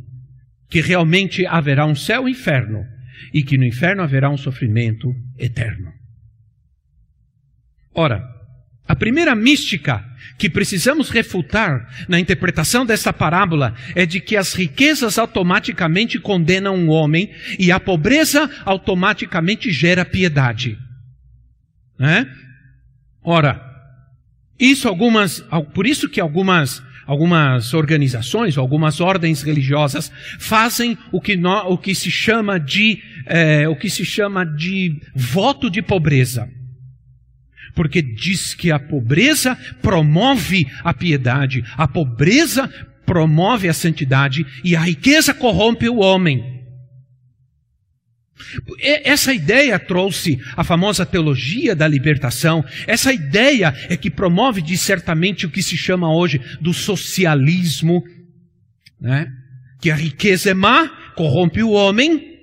que 0.71 0.81
realmente 0.81 1.45
haverá 1.47 1.85
um 1.85 1.95
céu 1.95 2.27
e 2.27 2.33
inferno 2.33 2.83
e 3.35 3.43
que 3.43 3.59
no 3.59 3.65
inferno 3.65 4.03
haverá 4.03 4.31
um 4.31 4.37
sofrimento 4.37 5.15
eterno. 5.39 5.93
Ora, 7.95 8.25
a 8.89 8.97
primeira 8.97 9.35
mística 9.35 10.05
que 10.39 10.51
precisamos 10.51 11.11
refutar 11.11 11.87
na 12.09 12.21
interpretação 12.21 12.85
dessa 12.85 13.13
parábola 13.13 13.75
é 13.95 14.05
de 14.05 14.21
que 14.21 14.37
as 14.37 14.55
riquezas 14.55 15.19
automaticamente 15.19 16.19
condenam 16.19 16.87
o 16.87 16.91
homem 16.91 17.31
e 17.59 17.73
a 17.73 17.81
pobreza 17.81 18.51
automaticamente 18.65 19.71
gera 19.71 20.05
piedade. 20.05 20.79
Né? 21.99 22.31
Ora, 23.23 23.63
isso 24.59 24.89
algumas, 24.89 25.45
por 25.75 25.87
isso 25.87 26.09
que 26.09 26.21
algumas 26.21 26.85
algumas 27.07 27.73
organizações, 27.73 28.59
algumas 28.59 29.01
ordens 29.01 29.41
religiosas 29.41 30.11
fazem 30.41 30.99
o 31.13 31.21
que, 31.21 31.37
no, 31.37 31.57
o 31.71 31.79
que 31.79 31.95
se 31.95 32.11
chama 32.11 32.59
de 32.59 33.01
é, 33.27 33.69
o 33.69 33.77
que 33.77 33.89
se 33.89 34.05
chama 34.05 34.45
de 34.45 35.01
voto 35.15 35.71
de 35.71 35.81
pobreza 35.81 36.51
porque 37.77 38.01
diz 38.01 38.55
que 38.55 38.73
a 38.73 38.79
pobreza 38.79 39.55
promove 39.83 40.67
a 40.83 40.95
piedade, 40.95 41.63
a 41.77 41.87
pobreza 41.87 42.69
promove 43.05 43.69
a 43.69 43.75
santidade 43.75 44.45
e 44.65 44.75
a 44.75 44.81
riqueza 44.81 45.35
corrompe 45.35 45.89
o 45.89 45.99
homem. 45.99 46.57
Essa 48.81 49.33
ideia 49.33 49.79
trouxe 49.79 50.41
a 50.57 50.65
famosa 50.65 51.05
teologia 51.05 51.75
da 51.75 51.87
libertação. 51.87 52.65
Essa 52.87 53.13
ideia 53.13 53.75
é 53.89 53.97
que 53.97 54.11
promove, 54.11 54.63
de 54.63 54.77
certamente, 54.77 55.47
o 55.47 55.51
que 55.51 55.63
se 55.63 55.77
chama 55.77 56.13
hoje 56.13 56.41
do 56.61 56.73
socialismo, 56.73 58.03
né? 59.01 59.27
que 59.81 59.91
a 59.91 59.95
riqueza 59.95 60.51
é 60.51 60.55
má, 60.55 60.89
corrompe 61.15 61.63
o 61.63 61.73
homem, 61.73 62.37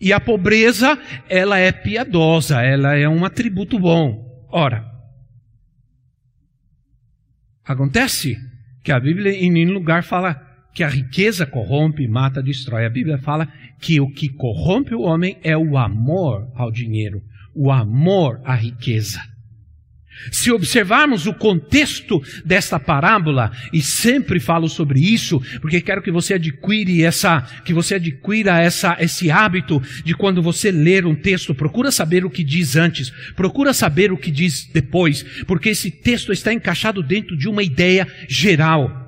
e 0.00 0.12
a 0.12 0.20
pobreza, 0.20 0.98
ela 1.28 1.58
é 1.58 1.72
piedosa, 1.72 2.62
ela 2.62 2.94
é 2.94 3.08
um 3.08 3.24
atributo 3.24 3.78
bom. 3.78 4.27
Ora, 4.50 4.84
acontece 7.64 8.36
que 8.82 8.90
a 8.90 8.98
Bíblia 8.98 9.32
em 9.32 9.50
nenhum 9.50 9.74
lugar 9.74 10.02
fala 10.02 10.34
que 10.74 10.82
a 10.82 10.88
riqueza 10.88 11.44
corrompe, 11.44 12.06
mata, 12.08 12.42
destrói. 12.42 12.86
A 12.86 12.90
Bíblia 12.90 13.18
fala 13.18 13.46
que 13.80 14.00
o 14.00 14.10
que 14.10 14.28
corrompe 14.28 14.94
o 14.94 15.02
homem 15.02 15.38
é 15.42 15.56
o 15.56 15.76
amor 15.76 16.50
ao 16.54 16.70
dinheiro, 16.70 17.22
o 17.54 17.70
amor 17.70 18.40
à 18.44 18.54
riqueza. 18.54 19.20
Se 20.30 20.50
observarmos 20.50 21.26
o 21.26 21.34
contexto 21.34 22.22
desta 22.44 22.78
parábola, 22.78 23.50
e 23.72 23.80
sempre 23.80 24.40
falo 24.40 24.68
sobre 24.68 25.00
isso, 25.00 25.40
porque 25.60 25.80
quero 25.80 26.02
que 26.02 26.10
você 26.10 26.34
adquire 26.34 27.02
essa, 27.02 27.40
que 27.64 27.72
você 27.72 27.94
adquira 27.94 28.60
essa, 28.60 28.96
esse 29.00 29.30
hábito 29.30 29.82
de 30.04 30.14
quando 30.14 30.42
você 30.42 30.70
ler 30.70 31.06
um 31.06 31.14
texto, 31.14 31.54
procura 31.54 31.90
saber 31.90 32.24
o 32.24 32.30
que 32.30 32.44
diz 32.44 32.76
antes, 32.76 33.10
procura 33.34 33.72
saber 33.72 34.12
o 34.12 34.16
que 34.16 34.30
diz 34.30 34.68
depois, 34.72 35.22
porque 35.46 35.70
esse 35.70 35.90
texto 35.90 36.32
está 36.32 36.52
encaixado 36.52 37.02
dentro 37.02 37.36
de 37.36 37.48
uma 37.48 37.62
ideia 37.62 38.06
geral. 38.28 39.06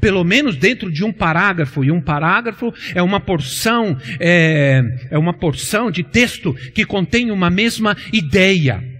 Pelo 0.00 0.22
menos 0.22 0.56
dentro 0.56 0.92
de 0.92 1.04
um 1.04 1.12
parágrafo, 1.12 1.82
e 1.82 1.90
um 1.90 2.00
parágrafo 2.00 2.72
é 2.94 3.02
uma 3.02 3.18
porção, 3.18 3.96
é, 4.20 4.80
é 5.10 5.18
uma 5.18 5.32
porção 5.32 5.90
de 5.90 6.04
texto 6.04 6.54
que 6.72 6.84
contém 6.84 7.30
uma 7.32 7.50
mesma 7.50 7.96
ideia 8.12 8.91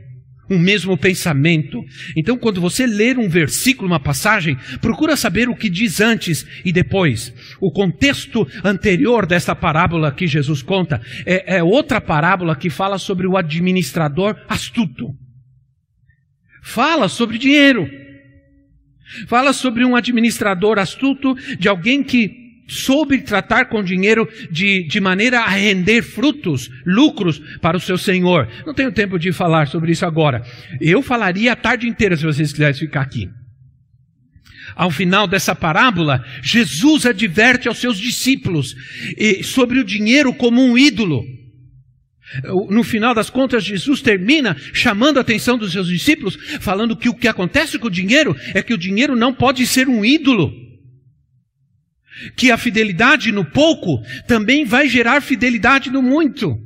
um 0.50 0.58
mesmo 0.58 0.96
pensamento. 0.96 1.82
Então, 2.16 2.36
quando 2.36 2.60
você 2.60 2.86
ler 2.86 3.18
um 3.18 3.28
versículo, 3.28 3.88
uma 3.88 4.00
passagem, 4.00 4.56
procura 4.80 5.16
saber 5.16 5.48
o 5.48 5.56
que 5.56 5.70
diz 5.70 6.00
antes 6.00 6.46
e 6.64 6.72
depois. 6.72 7.32
O 7.60 7.70
contexto 7.70 8.46
anterior 8.64 9.26
desta 9.26 9.54
parábola 9.54 10.12
que 10.12 10.26
Jesus 10.26 10.62
conta 10.62 11.00
é, 11.24 11.56
é 11.56 11.62
outra 11.62 12.00
parábola 12.00 12.56
que 12.56 12.70
fala 12.70 12.98
sobre 12.98 13.26
o 13.26 13.36
administrador 13.36 14.36
astuto. 14.48 15.14
Fala 16.62 17.08
sobre 17.08 17.38
dinheiro. 17.38 17.88
Fala 19.28 19.52
sobre 19.52 19.84
um 19.84 19.94
administrador 19.94 20.78
astuto, 20.78 21.34
de 21.58 21.68
alguém 21.68 22.02
que 22.02 22.41
soube 22.72 23.20
tratar 23.20 23.66
com 23.66 23.82
dinheiro 23.82 24.28
de, 24.50 24.86
de 24.86 25.00
maneira 25.00 25.40
a 25.40 25.48
render 25.48 26.02
frutos, 26.02 26.70
lucros 26.84 27.40
para 27.60 27.76
o 27.76 27.80
seu 27.80 27.98
Senhor. 27.98 28.48
Não 28.66 28.74
tenho 28.74 28.92
tempo 28.92 29.18
de 29.18 29.32
falar 29.32 29.68
sobre 29.68 29.92
isso 29.92 30.06
agora. 30.06 30.42
Eu 30.80 31.02
falaria 31.02 31.52
a 31.52 31.56
tarde 31.56 31.86
inteira 31.86 32.16
se 32.16 32.24
vocês 32.24 32.52
quisessem 32.52 32.86
ficar 32.86 33.02
aqui. 33.02 33.28
Ao 34.74 34.90
final 34.90 35.26
dessa 35.26 35.54
parábola, 35.54 36.24
Jesus 36.42 37.04
adverte 37.04 37.68
aos 37.68 37.78
seus 37.78 37.98
discípulos 37.98 38.74
sobre 39.44 39.78
o 39.78 39.84
dinheiro 39.84 40.32
como 40.32 40.62
um 40.62 40.78
ídolo. 40.78 41.22
No 42.70 42.82
final 42.82 43.14
das 43.14 43.28
contas, 43.28 43.62
Jesus 43.64 44.00
termina 44.00 44.56
chamando 44.72 45.18
a 45.18 45.20
atenção 45.20 45.58
dos 45.58 45.72
seus 45.72 45.88
discípulos, 45.88 46.38
falando 46.60 46.96
que 46.96 47.08
o 47.08 47.14
que 47.14 47.28
acontece 47.28 47.78
com 47.78 47.88
o 47.88 47.90
dinheiro 47.90 48.34
é 48.54 48.62
que 48.62 48.72
o 48.72 48.78
dinheiro 48.78 49.14
não 49.14 49.34
pode 49.34 49.66
ser 49.66 49.88
um 49.88 50.04
ídolo. 50.04 50.61
Que 52.36 52.50
a 52.50 52.56
fidelidade 52.56 53.32
no 53.32 53.44
pouco 53.44 54.02
também 54.26 54.64
vai 54.64 54.88
gerar 54.88 55.20
fidelidade 55.20 55.90
no 55.90 56.02
muito. 56.02 56.58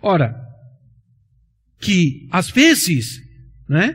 Ora, 0.00 0.34
que 1.80 2.28
às 2.30 2.50
vezes, 2.50 3.20
né, 3.68 3.94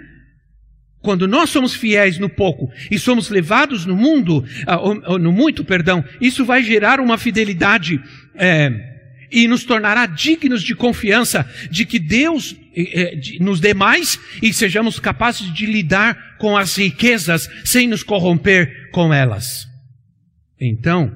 quando 1.02 1.28
nós 1.28 1.50
somos 1.50 1.74
fiéis 1.74 2.18
no 2.18 2.30
pouco 2.30 2.72
e 2.90 2.98
somos 2.98 3.30
levados 3.30 3.86
no 3.86 3.96
mundo, 3.96 4.44
uh, 4.68 5.18
no 5.18 5.32
muito, 5.32 5.64
perdão, 5.66 6.04
isso 6.22 6.46
vai 6.46 6.64
gerar 6.64 7.00
uma 7.00 7.18
fidelidade 7.18 8.02
é, 8.36 8.93
e 9.34 9.48
nos 9.48 9.64
tornará 9.64 10.06
dignos 10.06 10.62
de 10.62 10.76
confiança 10.76 11.50
de 11.70 11.86
que 11.86 11.98
Deus 11.98 12.56
é, 12.76 13.20
nos 13.40 13.60
dê 13.60 13.74
mais 13.74 14.20
e 14.42 14.54
sejamos 14.54 15.00
capazes 15.00 15.52
de 15.52 15.66
lidar 15.66 16.38
com 16.38 16.56
as 16.56 16.78
riquezas 16.78 17.50
sem 17.66 17.88
nos 17.88 18.04
corromper 18.04 18.92
com 18.92 19.14
elas. 19.14 19.68
Então, 20.60 21.12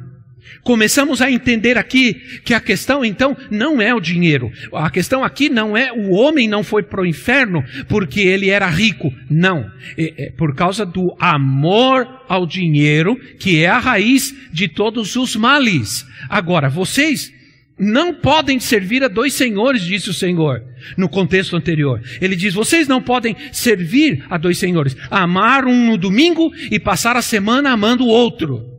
Começamos 0.64 1.22
a 1.22 1.32
entender 1.32 1.78
aqui 1.78 2.14
que 2.44 2.54
a 2.54 2.60
questão 2.60 3.04
então 3.06 3.38
não 3.50 3.82
é 3.82 3.94
o 3.94 4.02
dinheiro. 4.02 4.52
A 4.74 4.90
questão 4.90 5.24
aqui 5.24 5.50
não 5.50 5.78
é 5.78 5.94
o 5.94 6.12
homem 6.12 6.48
não 6.48 6.62
foi 6.62 6.84
para 6.84 7.02
o 7.02 7.06
inferno 7.06 7.64
porque 7.88 8.20
ele 8.20 8.50
era 8.50 8.68
rico. 8.68 9.14
Não. 9.30 9.70
É, 9.98 10.26
é 10.26 10.32
por 10.32 10.54
causa 10.56 10.86
do 10.86 11.16
amor 11.20 12.06
ao 12.28 12.46
dinheiro, 12.46 13.16
que 13.40 13.64
é 13.64 13.68
a 13.68 13.80
raiz 13.80 14.34
de 14.52 14.68
todos 14.68 15.16
os 15.16 15.38
males. 15.38 16.06
Agora, 16.30 16.70
vocês 16.70 17.32
não 17.80 18.14
podem 18.14 18.60
servir 18.60 19.04
a 19.04 19.08
dois 19.08 19.34
senhores, 19.34 19.84
disse 19.84 20.10
o 20.10 20.14
Senhor, 20.14 20.64
no 20.98 21.08
contexto 21.08 21.56
anterior. 21.56 22.02
Ele 22.20 22.36
diz: 22.36 22.54
vocês 22.54 22.88
não 22.88 23.02
podem 23.02 23.36
servir 23.52 24.26
a 24.30 24.38
dois 24.38 24.58
senhores, 24.58 24.96
amar 25.12 25.66
um 25.66 25.86
no 25.86 25.98
domingo 25.98 26.52
e 26.72 26.80
passar 26.80 27.16
a 27.16 27.22
semana 27.22 27.72
amando 27.72 28.06
o 28.06 28.10
outro. 28.10 28.78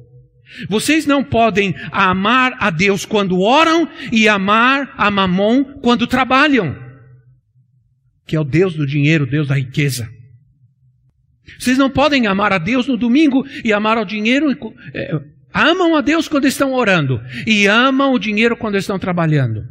Vocês 0.69 1.07
não 1.07 1.23
podem 1.23 1.75
amar 1.93 2.57
a 2.59 2.71
Deus 2.71 3.05
quando 3.05 3.41
oram 3.41 3.89
e 4.11 4.29
amar 4.29 4.95
a 4.97 5.11
Mamon 5.11 5.63
quando 5.83 6.07
trabalham, 6.07 6.77
que 8.27 8.35
é 8.35 8.41
o 8.41 8.45
Deus 8.45 8.75
do 8.75 8.87
dinheiro, 8.87 9.25
o 9.25 9.31
Deus 9.31 9.47
da 9.47 9.55
riqueza. 9.55 10.09
Vocês 11.59 11.79
não 11.79 11.91
podem 11.91 12.27
amar 12.27 12.53
a 12.53 12.59
Deus 12.59 12.87
no 12.87 12.97
domingo 12.97 13.47
e 13.65 13.73
amar 13.73 13.97
ao 13.97 14.05
dinheiro. 14.05 14.51
É, 14.93 15.19
amam 15.53 15.97
a 15.97 16.01
Deus 16.01 16.29
quando 16.29 16.47
estão 16.47 16.73
orando 16.73 17.21
e 17.47 17.67
amam 17.67 18.13
o 18.13 18.19
dinheiro 18.19 18.57
quando 18.57 18.77
estão 18.77 18.99
trabalhando. 18.99 19.63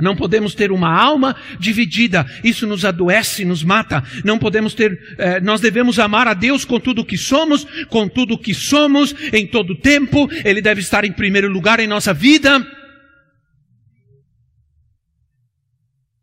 Não 0.00 0.16
podemos 0.16 0.54
ter 0.54 0.72
uma 0.72 0.90
alma 0.92 1.36
dividida, 1.58 2.26
isso 2.42 2.66
nos 2.66 2.84
adoece, 2.84 3.44
nos 3.44 3.62
mata. 3.62 4.02
Não 4.24 4.38
podemos 4.38 4.74
ter, 4.74 4.98
eh, 5.18 5.40
nós 5.40 5.60
devemos 5.60 6.00
amar 6.00 6.26
a 6.26 6.34
Deus 6.34 6.64
com 6.64 6.80
tudo 6.80 7.02
o 7.02 7.04
que 7.04 7.16
somos, 7.16 7.64
com 7.86 8.08
tudo 8.08 8.34
o 8.34 8.38
que 8.38 8.52
somos, 8.52 9.14
em 9.32 9.46
todo 9.46 9.78
tempo. 9.78 10.28
Ele 10.44 10.60
deve 10.60 10.80
estar 10.80 11.04
em 11.04 11.12
primeiro 11.12 11.48
lugar 11.48 11.78
em 11.78 11.86
nossa 11.86 12.12
vida. 12.12 12.66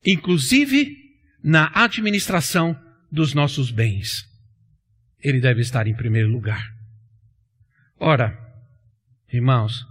Inclusive 0.05 0.97
na 1.41 1.71
administração 1.73 2.77
dos 3.09 3.33
nossos 3.33 3.71
bens. 3.71 4.25
Ele 5.23 5.39
deve 5.39 5.61
estar 5.61 5.87
em 5.87 5.95
primeiro 5.95 6.29
lugar. 6.29 6.63
Ora, 7.99 8.37
irmãos, 9.31 9.85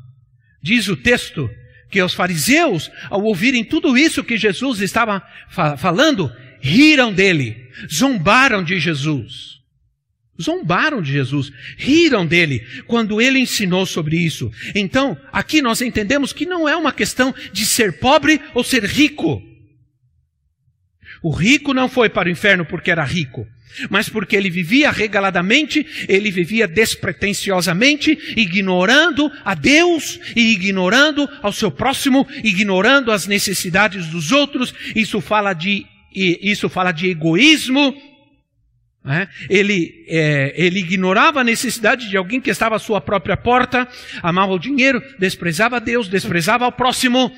diz 0.63 0.89
o 0.89 0.97
texto 0.97 1.51
que 1.91 2.03
os 2.03 2.15
fariseus, 2.15 2.91
ao 3.09 3.23
ouvirem 3.23 3.65
tudo 3.65 3.99
isso 3.99 4.23
que 4.23 4.37
Jesus 4.37 4.81
estava 4.81 5.23
fa 5.49 5.77
falando, 5.77 6.33
riram 6.61 7.13
dele, 7.13 7.69
zombaram 7.93 8.63
de 8.63 8.79
Jesus. 8.79 9.59
Zombaram 10.41 11.03
de 11.03 11.13
Jesus, 11.13 11.53
riram 11.77 12.25
dele 12.25 12.61
quando 12.87 13.21
ele 13.21 13.39
ensinou 13.39 13.85
sobre 13.85 14.17
isso. 14.17 14.51
Então, 14.75 15.19
aqui 15.31 15.61
nós 15.61 15.83
entendemos 15.83 16.33
que 16.33 16.47
não 16.47 16.67
é 16.67 16.75
uma 16.77 16.93
questão 16.93 17.35
de 17.53 17.67
ser 17.67 17.99
pobre 17.99 18.41
ou 18.55 18.65
ser 18.65 18.85
rico. 18.85 19.43
O 21.23 21.31
rico 21.31 21.75
não 21.75 21.89
foi 21.89 22.09
para 22.09 22.29
o 22.29 22.33
inferno 22.33 22.65
porque 22.65 22.91
era 22.91 23.05
rico 23.05 23.47
mas 23.89 24.09
porque 24.09 24.37
ele 24.37 24.51
vivia 24.51 24.91
regaladamente, 24.91 25.87
ele 26.09 26.31
vivia 26.31 26.67
despretensiosamente, 26.67 28.19
ignorando 28.37 29.31
a 29.45 29.55
Deus 29.55 30.21
e 30.35 30.53
ignorando 30.53 31.29
ao 31.43 31.53
seu 31.53 31.71
próximo, 31.71 32.27
ignorando 32.43 33.13
as 33.13 33.27
necessidades 33.27 34.07
dos 34.07 34.33
outros. 34.33 34.75
Isso 34.95 35.21
fala 35.21 35.53
de, 35.53 35.87
isso 36.15 36.69
fala 36.69 36.93
de 36.93 37.09
egoísmo. 37.09 37.95
Né? 39.05 39.29
Ele, 39.49 40.05
é, 40.09 40.53
ele 40.57 40.81
ignorava 40.81 41.41
a 41.41 41.45
necessidade 41.45 42.09
de 42.09 42.17
alguém 42.17 42.41
que 42.41 42.51
estava 42.51 42.77
à 42.77 42.79
sua 42.79 43.01
própria 43.01 43.37
porta, 43.37 43.89
amava 44.23 44.53
o 44.53 44.59
dinheiro, 44.59 45.03
desprezava 45.19 45.81
Deus, 45.81 46.09
desprezava 46.09 46.67
o 46.67 46.73
próximo 46.73 47.33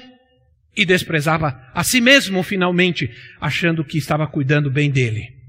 e 0.77 0.85
desprezava 0.85 1.71
a 1.75 1.85
si 1.85 2.01
mesmo, 2.01 2.43
finalmente, 2.43 3.11
achando 3.41 3.85
que 3.85 3.99
estava 3.99 4.27
cuidando 4.27 4.71
bem 4.71 4.91
dele. 4.91 5.42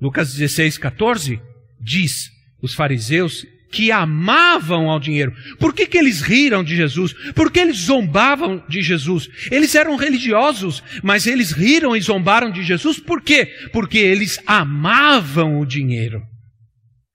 Lucas 0.00 0.34
16, 0.34 0.78
14 0.78 1.40
diz: 1.80 2.30
os 2.62 2.74
fariseus 2.74 3.46
que 3.70 3.92
amavam 3.92 4.88
ao 4.88 4.98
dinheiro. 4.98 5.34
Por 5.58 5.74
que, 5.74 5.86
que 5.86 5.98
eles 5.98 6.22
riram 6.22 6.64
de 6.64 6.74
Jesus? 6.74 7.12
Por 7.34 7.52
que 7.52 7.60
eles 7.60 7.76
zombavam 7.78 8.64
de 8.68 8.82
Jesus? 8.82 9.28
Eles 9.50 9.74
eram 9.74 9.96
religiosos, 9.96 10.82
mas 11.02 11.26
eles 11.26 11.52
riram 11.52 11.94
e 11.94 12.00
zombaram 12.00 12.50
de 12.50 12.62
Jesus. 12.62 12.98
Por 12.98 13.22
quê? 13.22 13.46
Porque 13.72 13.98
eles 13.98 14.40
amavam 14.46 15.60
o 15.60 15.66
dinheiro. 15.66 16.22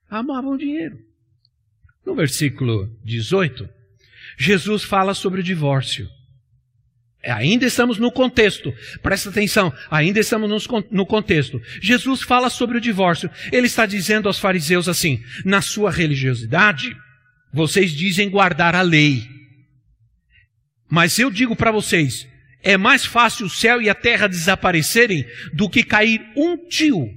Amavam 0.09 0.51
o 0.51 0.57
dinheiro. 0.57 0.97
No 2.05 2.13
versículo 2.13 2.87
18, 3.03 3.67
Jesus 4.37 4.83
fala 4.83 5.13
sobre 5.13 5.41
o 5.41 5.43
divórcio. 5.43 6.07
É, 7.25 7.31
ainda 7.31 7.65
estamos 7.65 7.97
no 7.97 8.11
contexto, 8.11 8.73
presta 9.01 9.29
atenção, 9.29 9.73
ainda 9.89 10.19
estamos 10.19 10.67
no 10.91 11.05
contexto. 11.05 11.61
Jesus 11.81 12.21
fala 12.21 12.49
sobre 12.49 12.77
o 12.77 12.81
divórcio. 12.81 13.29
Ele 13.49 13.67
está 13.67 13.85
dizendo 13.85 14.27
aos 14.27 14.39
fariseus 14.39 14.89
assim: 14.89 15.23
na 15.45 15.61
sua 15.61 15.89
religiosidade, 15.89 16.93
vocês 17.53 17.93
dizem 17.93 18.29
guardar 18.29 18.75
a 18.75 18.81
lei. 18.81 19.23
Mas 20.91 21.17
eu 21.17 21.31
digo 21.31 21.55
para 21.55 21.71
vocês: 21.71 22.27
é 22.61 22.75
mais 22.75 23.05
fácil 23.05 23.45
o 23.45 23.49
céu 23.49 23.81
e 23.81 23.89
a 23.89 23.95
terra 23.95 24.27
desaparecerem 24.27 25.25
do 25.53 25.69
que 25.69 25.81
cair 25.81 26.21
um 26.35 26.57
tio, 26.67 27.07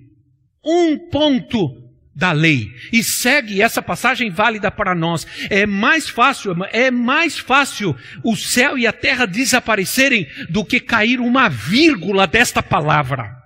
um 0.65 0.97
ponto 1.11 1.86
da 2.17 2.33
lei. 2.33 2.75
E 2.91 3.05
segue 3.05 3.61
essa 3.61 3.83
passagem 3.83 4.31
válida 4.31 4.71
para 4.71 4.95
nós. 4.95 5.27
É 5.51 5.67
mais 5.67 6.09
fácil, 6.09 6.57
é 6.73 6.91
mais 6.91 7.39
fácil 7.39 7.95
o 8.25 8.35
céu 8.35 8.79
e 8.79 8.87
a 8.87 8.93
terra 8.93 9.27
desaparecerem 9.27 10.27
do 10.49 10.65
que 10.65 10.81
cair 10.81 11.21
uma 11.21 11.51
vírgula 11.51 12.27
desta 12.27 12.63
palavra. 12.63 13.37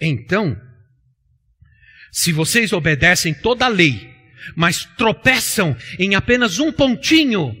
Então, 0.00 0.56
se 2.10 2.32
vocês 2.32 2.72
obedecem 2.72 3.34
toda 3.34 3.66
a 3.66 3.68
lei, 3.68 4.10
mas 4.56 4.86
tropeçam 4.96 5.76
em 5.98 6.14
apenas 6.14 6.58
um 6.58 6.72
pontinho, 6.72 7.54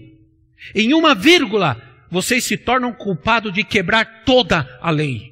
em 0.74 0.94
uma 0.94 1.14
vírgula, 1.14 1.80
vocês 2.10 2.44
se 2.44 2.56
tornam 2.56 2.92
culpados 2.94 3.52
de 3.52 3.62
quebrar 3.62 4.24
toda 4.24 4.66
a 4.80 4.90
lei. 4.90 5.31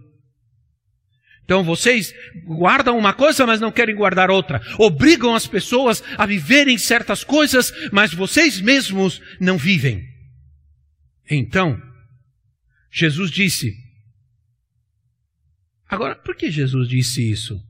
Então 1.51 1.65
vocês 1.65 2.15
guardam 2.45 2.97
uma 2.97 3.13
coisa, 3.13 3.45
mas 3.45 3.61
não 3.61 3.73
querem 3.73 3.97
guardar 3.97 4.31
outra. 4.31 4.63
Obrigam 4.79 5.35
as 5.35 5.49
pessoas 5.49 6.01
a 6.17 6.25
viverem 6.25 6.79
certas 6.79 7.25
coisas, 7.25 7.73
mas 7.91 8.15
vocês 8.15 8.61
mesmos 8.61 9.21
não 9.41 9.59
vivem. 9.59 10.09
Então, 11.29 11.77
Jesus 12.89 13.33
disse. 13.33 13.75
Agora, 15.89 16.15
por 16.15 16.37
que 16.37 16.53
Jesus 16.53 16.89
disse 16.89 17.29
isso? 17.29 17.61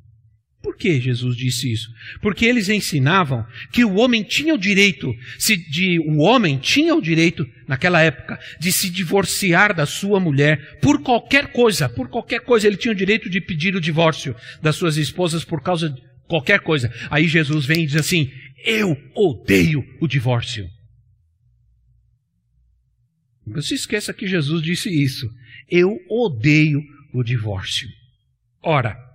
Por 0.62 0.76
que 0.76 1.00
Jesus 1.00 1.36
disse 1.36 1.72
isso? 1.72 1.90
Porque 2.20 2.44
eles 2.44 2.68
ensinavam 2.68 3.46
que 3.72 3.82
o 3.82 3.94
homem 3.94 4.22
tinha 4.22 4.54
o 4.54 4.58
direito, 4.58 5.14
se 5.38 5.56
de, 5.56 5.98
o 6.00 6.18
homem 6.18 6.58
tinha 6.58 6.94
o 6.94 7.00
direito, 7.00 7.48
naquela 7.66 8.02
época, 8.02 8.38
de 8.58 8.70
se 8.70 8.90
divorciar 8.90 9.74
da 9.74 9.86
sua 9.86 10.20
mulher 10.20 10.78
por 10.80 11.02
qualquer 11.02 11.50
coisa, 11.52 11.88
por 11.88 12.08
qualquer 12.08 12.40
coisa, 12.40 12.66
ele 12.66 12.76
tinha 12.76 12.92
o 12.92 12.96
direito 12.96 13.30
de 13.30 13.40
pedir 13.40 13.74
o 13.74 13.80
divórcio 13.80 14.36
das 14.60 14.76
suas 14.76 14.98
esposas 14.98 15.44
por 15.44 15.62
causa 15.62 15.88
de 15.88 16.02
qualquer 16.28 16.60
coisa. 16.60 16.92
Aí 17.10 17.26
Jesus 17.26 17.64
vem 17.64 17.84
e 17.84 17.86
diz 17.86 17.96
assim: 17.96 18.30
Eu 18.62 18.94
odeio 19.14 19.82
o 19.98 20.06
divórcio. 20.06 20.68
Não 23.46 23.62
se 23.62 23.74
esqueça 23.74 24.12
que 24.12 24.26
Jesus 24.26 24.62
disse 24.62 24.90
isso. 24.90 25.28
Eu 25.68 25.98
odeio 26.08 26.82
o 27.14 27.22
divórcio. 27.22 27.88
Ora, 28.62 29.09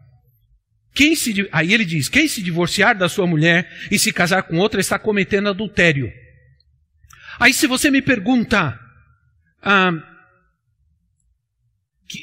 quem 0.95 1.15
se, 1.15 1.47
aí 1.51 1.73
ele 1.73 1.85
diz: 1.85 2.07
quem 2.07 2.27
se 2.27 2.41
divorciar 2.41 2.97
da 2.97 3.09
sua 3.09 3.27
mulher 3.27 3.69
e 3.91 3.99
se 3.99 4.13
casar 4.13 4.43
com 4.43 4.57
outra 4.57 4.79
está 4.79 4.97
cometendo 4.97 5.49
adultério. 5.49 6.11
Aí, 7.37 7.53
se 7.53 7.67
você 7.67 7.91
me 7.91 8.01
pergunta 8.01 8.79
ah, 9.61 9.91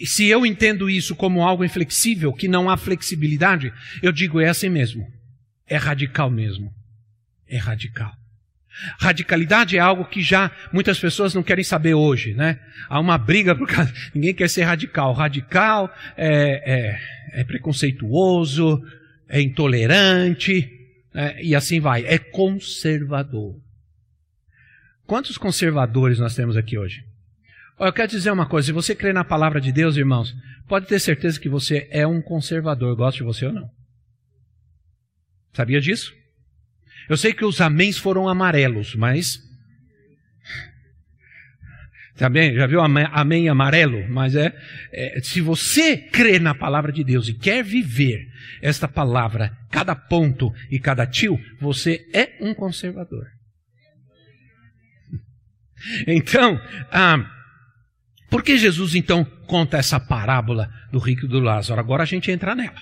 se 0.07 0.27
eu 0.27 0.47
entendo 0.47 0.89
isso 0.89 1.15
como 1.17 1.43
algo 1.43 1.65
inflexível, 1.65 2.33
que 2.33 2.49
não 2.49 2.71
há 2.71 2.77
flexibilidade, 2.77 3.73
eu 4.03 4.13
digo 4.13 4.41
é 4.41 4.49
assim 4.49 4.69
mesmo. 4.69 5.07
É 5.67 5.77
radical 5.77 6.31
mesmo. 6.31 6.73
É 7.47 7.59
radical. 7.59 8.13
Radicalidade 8.99 9.77
é 9.77 9.81
algo 9.81 10.05
que 10.05 10.23
já 10.23 10.51
muitas 10.73 10.99
pessoas 10.99 11.35
não 11.35 11.43
querem 11.43 11.65
saber 11.65 11.95
hoje, 11.95 12.35
né? 12.35 12.59
Há 12.89 12.99
uma 12.99 13.19
briga 13.19 13.55
por 13.55 13.69
causa. 13.69 13.93
Ninguém 14.15 14.35
quer 14.35 14.49
ser 14.49 14.63
radical. 14.63 15.13
Radical 15.13 15.93
é, 16.17 17.01
é, 17.35 17.41
é 17.41 17.45
preconceituoso, 17.45 18.83
é 19.29 19.41
intolerante, 19.41 20.71
né? 21.13 21.43
e 21.43 21.55
assim 21.55 21.81
vai. 21.81 22.05
É 22.07 22.19
conservador. 22.19 23.61
Quantos 25.07 25.37
conservadores 25.37 26.19
nós 26.19 26.35
temos 26.35 26.57
aqui 26.57 26.79
hoje? 26.79 27.05
Eu 27.79 27.93
quero 27.93 28.09
dizer 28.09 28.31
uma 28.31 28.47
coisa: 28.47 28.67
se 28.67 28.73
você 28.73 28.95
crê 28.95 29.13
na 29.13 29.25
palavra 29.25 29.61
de 29.61 29.73
Deus, 29.73 29.97
irmãos, 29.97 30.35
pode 30.67 30.87
ter 30.87 30.99
certeza 30.99 31.39
que 31.39 31.49
você 31.49 31.89
é 31.91 32.07
um 32.07 32.23
conservador, 32.23 32.97
gosta 32.97 33.19
de 33.19 33.25
você 33.25 33.47
ou 33.47 33.53
não. 33.53 33.71
Sabia 35.53 35.81
disso? 35.81 36.15
Eu 37.13 37.17
sei 37.19 37.35
que 37.35 37.45
os 37.45 37.61
améns 37.61 37.99
foram 37.99 38.27
amarelos, 38.27 38.95
mas. 38.95 39.39
Também, 42.17 42.55
já 42.55 42.67
viu 42.67 42.81
amém 42.81 43.51
amarelo? 43.51 44.09
Mas 44.09 44.35
é, 44.35 44.51
é, 44.91 45.21
se 45.21 45.43
você 45.43 45.99
crê 45.99 46.39
na 46.39 46.55
palavra 46.55 46.91
de 46.91 47.05
Deus 47.05 47.29
e 47.29 47.35
quer 47.35 47.63
viver 47.63 48.27
esta 48.63 48.89
palavra, 48.89 49.55
cada 49.71 49.95
ponto 49.95 50.51
e 50.71 50.79
cada 50.79 51.07
tio, 51.07 51.39
você 51.61 52.01
é 52.15 52.39
um 52.41 52.55
conservador. 52.55 53.27
Então, 56.07 56.59
ah, 56.91 57.19
por 58.31 58.43
que 58.43 58.57
Jesus 58.57 58.95
então 58.95 59.23
conta 59.47 59.77
essa 59.77 60.01
parábola 60.01 60.71
do 60.91 60.99
rico 60.99 61.27
e 61.27 61.29
do 61.29 61.41
Lázaro? 61.41 61.79
Agora 61.79 62.05
a 62.05 62.07
gente 62.07 62.31
entra 62.31 62.55
nela. 62.55 62.81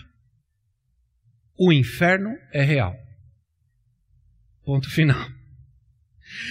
O 1.59 1.73
inferno 1.73 2.31
é 2.53 2.63
real. 2.63 2.95
Ponto 4.71 4.89
final. 4.89 5.29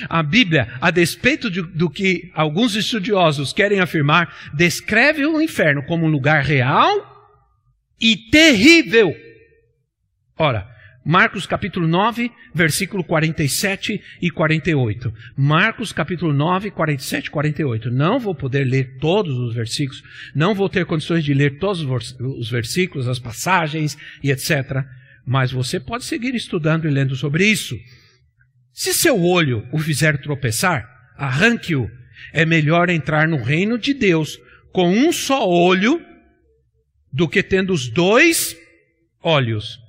A 0.09 0.21
Bíblia, 0.21 0.67
a 0.81 0.91
despeito 0.91 1.49
de, 1.49 1.61
do 1.61 1.89
que 1.89 2.29
alguns 2.33 2.75
estudiosos 2.75 3.53
querem 3.53 3.79
afirmar, 3.79 4.51
descreve 4.53 5.25
o 5.25 5.39
inferno 5.39 5.81
como 5.85 6.05
um 6.05 6.09
lugar 6.09 6.43
real 6.43 6.91
e 7.97 8.17
terrível. 8.29 9.15
Ora, 10.37 10.67
Marcos 11.05 11.47
capítulo 11.47 11.87
9, 11.87 12.29
versículo 12.53 13.05
47 13.05 14.01
e 14.21 14.29
48. 14.29 15.13
Marcos 15.37 15.93
capítulo 15.93 16.33
9, 16.33 16.71
47 16.71 17.27
e 17.27 17.29
48. 17.29 17.89
Não 17.89 18.19
vou 18.19 18.35
poder 18.35 18.65
ler 18.65 18.97
todos 18.99 19.33
os 19.37 19.55
versículos, 19.55 20.03
não 20.35 20.53
vou 20.53 20.67
ter 20.67 20.85
condições 20.85 21.23
de 21.23 21.33
ler 21.33 21.57
todos 21.57 21.85
os 22.19 22.51
versículos, 22.51 23.07
as 23.07 23.17
passagens 23.17 23.97
e 24.21 24.29
etc. 24.29 24.83
Mas 25.25 25.53
você 25.53 25.79
pode 25.79 26.03
seguir 26.03 26.35
estudando 26.35 26.85
e 26.85 26.91
lendo 26.91 27.15
sobre 27.15 27.45
isso. 27.45 27.79
Se 28.71 28.93
seu 28.93 29.21
olho 29.21 29.67
o 29.71 29.79
fizer 29.79 30.21
tropeçar, 30.21 30.87
arranque-o. 31.15 31.89
É 32.33 32.45
melhor 32.45 32.89
entrar 32.89 33.27
no 33.27 33.41
reino 33.41 33.77
de 33.77 33.93
Deus 33.93 34.37
com 34.71 34.89
um 34.89 35.11
só 35.11 35.47
olho 35.47 36.05
do 37.11 37.27
que 37.27 37.41
tendo 37.41 37.73
os 37.73 37.89
dois 37.89 38.55
olhos 39.21 39.79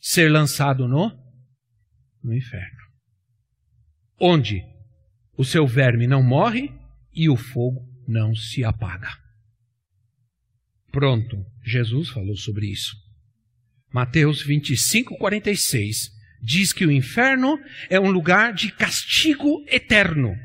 ser 0.00 0.30
lançado 0.30 0.88
no, 0.88 1.10
no 2.22 2.34
inferno. 2.34 2.84
Onde 4.18 4.62
o 5.36 5.44
seu 5.44 5.66
verme 5.66 6.06
não 6.06 6.22
morre 6.22 6.72
e 7.12 7.28
o 7.28 7.36
fogo 7.36 7.86
não 8.06 8.34
se 8.34 8.64
apaga. 8.64 9.10
Pronto, 10.90 11.44
Jesus 11.64 12.08
falou 12.08 12.36
sobre 12.36 12.66
isso. 12.70 12.94
Mateus 13.92 14.42
25, 14.42 15.16
46 15.18 16.10
diz 16.44 16.72
que 16.72 16.84
o 16.84 16.92
inferno 16.92 17.58
é 17.88 17.98
um 17.98 18.10
lugar 18.10 18.52
de 18.52 18.70
castigo 18.70 19.64
eterno. 19.66 20.36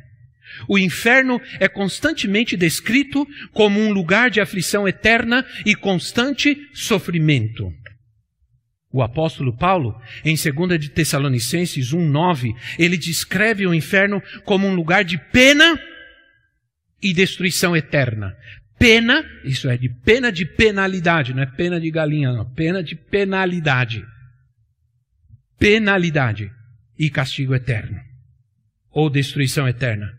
O 0.68 0.78
inferno 0.78 1.40
é 1.60 1.68
constantemente 1.68 2.58
descrito 2.58 3.28
como 3.54 3.80
um 3.80 3.92
lugar 3.92 4.30
de 4.30 4.42
aflição 4.42 4.88
eterna 4.88 5.46
e 5.66 5.76
constante 5.76 6.58
sofrimento. 6.74 7.72
O 8.92 9.04
apóstolo 9.04 9.56
Paulo, 9.56 9.96
em 10.26 10.36
2 10.36 10.80
de 10.80 10.90
Tessalonicenses 10.90 11.94
1:9, 11.94 12.56
ele 12.80 12.98
descreve 12.98 13.68
o 13.68 13.74
inferno 13.74 14.22
como 14.44 14.68
um 14.68 14.74
lugar 14.74 15.04
de 15.04 15.18
pena 15.32 15.80
e 17.02 17.14
destruição 17.14 17.78
eterna. 17.78 18.36
Pena, 18.80 19.24
isso 19.44 19.70
é 19.70 19.78
de 19.78 19.90
pena 19.90 20.32
de 20.32 20.46
penalidade, 20.46 21.34
não 21.34 21.44
é 21.44 21.46
pena 21.46 21.80
de 21.80 21.92
galinha, 21.92 22.32
não, 22.32 22.50
pena 22.54 22.82
de 22.82 22.96
penalidade. 22.96 24.04
Penalidade 25.60 26.50
e 26.98 27.10
castigo 27.10 27.54
eterno 27.54 28.00
ou 28.92 29.10
destruição 29.10 29.68
eterna. 29.68 30.12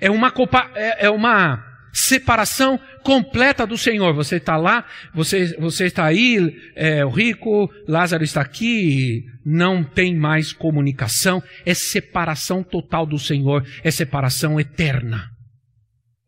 É 0.00 0.10
uma, 0.10 0.32
é, 0.74 1.06
é 1.06 1.10
uma 1.10 1.62
separação 1.92 2.80
completa 3.02 3.66
do 3.66 3.78
Senhor. 3.78 4.14
Você 4.14 4.36
está 4.36 4.56
lá, 4.56 4.84
você, 5.14 5.56
você 5.58 5.86
está 5.86 6.04
aí, 6.04 6.54
é, 6.74 7.04
o 7.04 7.10
rico, 7.10 7.70
Lázaro 7.86 8.24
está 8.24 8.40
aqui, 8.40 9.24
não 9.44 9.84
tem 9.84 10.16
mais 10.16 10.52
comunicação. 10.52 11.42
É 11.64 11.74
separação 11.74 12.62
total 12.62 13.06
do 13.06 13.18
Senhor, 13.18 13.66
é 13.82 13.90
separação 13.90 14.58
eterna. 14.58 15.30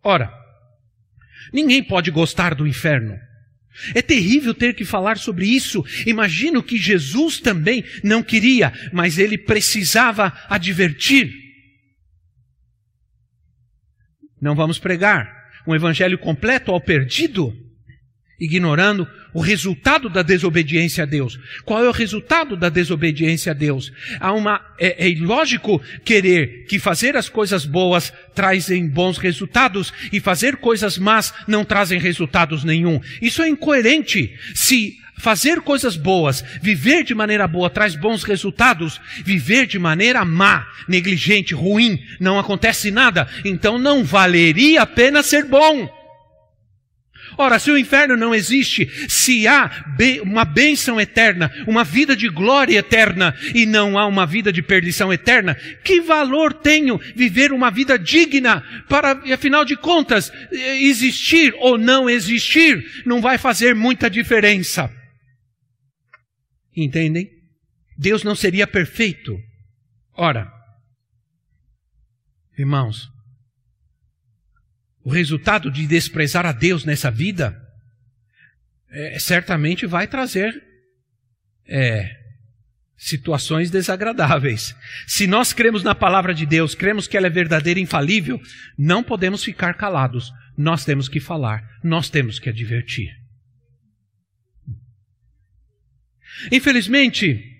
Ora, 0.05 0.33
ninguém 1.52 1.83
pode 1.83 2.11
gostar 2.11 2.55
do 2.55 2.66
inferno. 2.66 3.18
É 3.95 4.03
terrível 4.03 4.55
ter 4.55 4.75
que 4.75 4.85
falar 4.85 5.19
sobre 5.19 5.47
isso. 5.47 5.85
Imagino 6.07 6.62
que 6.62 6.77
Jesus 6.77 7.41
também 7.41 7.85
não 8.03 8.23
queria, 8.23 8.73
mas 8.93 9.19
ele 9.19 9.39
precisava 9.39 10.33
advertir. 10.49 11.33
Não 14.41 14.55
vamos 14.55 14.79
pregar 14.79 15.35
um 15.67 15.75
evangelho 15.75 16.19
completo 16.19 16.71
ao 16.71 16.81
perdido, 16.81 17.53
ignorando 18.38 19.09
o 19.33 19.40
resultado 19.40 20.09
da 20.09 20.22
desobediência 20.22 21.05
a 21.05 21.07
Deus. 21.07 21.38
Qual 21.64 21.85
é 21.85 21.88
o 21.88 21.92
resultado 21.92 22.57
da 22.57 22.68
desobediência 22.68 23.53
a 23.53 23.55
Deus? 23.55 23.92
Há 24.20 24.33
uma, 24.33 24.61
é, 24.79 25.07
é 25.07 25.09
ilógico 25.09 25.81
querer 26.05 26.66
que 26.68 26.79
fazer 26.79 27.16
as 27.16 27.29
coisas 27.29 27.64
boas 27.64 28.12
trazem 28.35 28.87
bons 28.87 29.18
resultados 29.18 29.92
e 30.12 30.20
fazer 30.20 30.57
coisas 30.57 30.99
más 30.99 31.33
não 31.46 31.64
trazem 31.64 31.99
resultados 31.99 32.64
nenhum. 32.64 33.01
Isso 33.20 33.42
é 33.42 33.49
incoerente. 33.49 34.35
Se 34.55 34.99
fazer 35.18 35.62
coisas 35.62 35.96
boas, 35.96 36.44
viver 36.61 37.03
de 37.03 37.14
maneira 37.14 37.49
boa 37.49 37.70
traz 37.70 37.96
bons 37.96 38.22
resultados, 38.22 39.01
viver 39.25 39.66
de 39.66 39.79
maneira 39.79 40.25
má, 40.25 40.66
negligente, 40.87 41.55
ruim, 41.55 41.99
não 42.20 42.38
acontece 42.38 42.90
nada, 42.90 43.27
então 43.44 43.79
não 43.79 44.05
valeria 44.05 44.83
a 44.83 44.87
pena 44.87 45.22
ser 45.22 45.46
bom. 45.46 45.96
Ora, 47.39 47.59
se 47.59 47.71
o 47.71 47.79
inferno 47.79 48.17
não 48.17 48.35
existe, 48.35 48.87
se 49.09 49.47
há 49.47 49.71
uma 50.23 50.45
bênção 50.45 51.01
eterna, 51.01 51.51
uma 51.67 51.85
vida 51.85 52.17
de 52.17 52.29
glória 52.29 52.79
eterna 52.79 53.35
e 53.55 53.67
não 53.67 53.99
há 53.99 54.07
uma 54.07 54.27
vida 54.27 54.53
de 54.53 54.62
perdição 54.62 55.12
eterna, 55.12 55.55
que 55.85 56.01
valor 56.01 56.55
tenho 56.55 56.99
viver 57.15 57.53
uma 57.53 57.71
vida 57.71 57.99
digna 57.99 58.62
para, 58.89 59.12
afinal 59.33 59.65
de 59.65 59.77
contas, 59.77 60.33
existir 60.51 61.55
ou 61.59 61.77
não 61.77 62.09
existir 62.09 62.85
não 63.05 63.21
vai 63.21 63.39
fazer 63.39 63.75
muita 63.75 64.09
diferença. 64.09 64.91
Entendem? 66.77 67.31
Deus 67.99 68.23
não 68.23 68.35
seria 68.35 68.67
perfeito. 68.67 69.39
Ora, 70.12 70.51
irmãos, 72.59 73.09
o 75.07 75.11
resultado 75.11 75.71
de 75.71 75.87
desprezar 75.87 76.45
a 76.45 76.51
Deus 76.51 76.85
nessa 76.85 77.12
vida 77.12 77.57
é, 78.90 79.21
certamente 79.21 79.87
vai 79.87 80.09
trazer 80.09 80.53
é, 81.64 82.11
situações 82.97 83.71
desagradáveis. 83.71 84.75
Se 85.07 85.29
nós 85.29 85.53
cremos 85.53 85.85
na 85.85 85.95
palavra 85.95 86.35
de 86.35 86.45
Deus, 86.45 86.75
cremos 86.75 87.07
que 87.07 87.16
ela 87.16 87.29
é 87.29 87.31
verdadeira 87.31 87.79
e 87.79 87.85
infalível, 87.85 88.42
não 88.77 89.01
podemos 89.01 89.45
ficar 89.45 89.75
calados. 89.75 90.33
Nós 90.59 90.85
temos 90.85 91.09
que 91.09 91.21
falar, 91.21 91.62
nós 91.85 92.11
temos 92.11 92.40
que 92.40 92.49
advertir. 92.49 93.16
Infelizmente, 96.51 97.56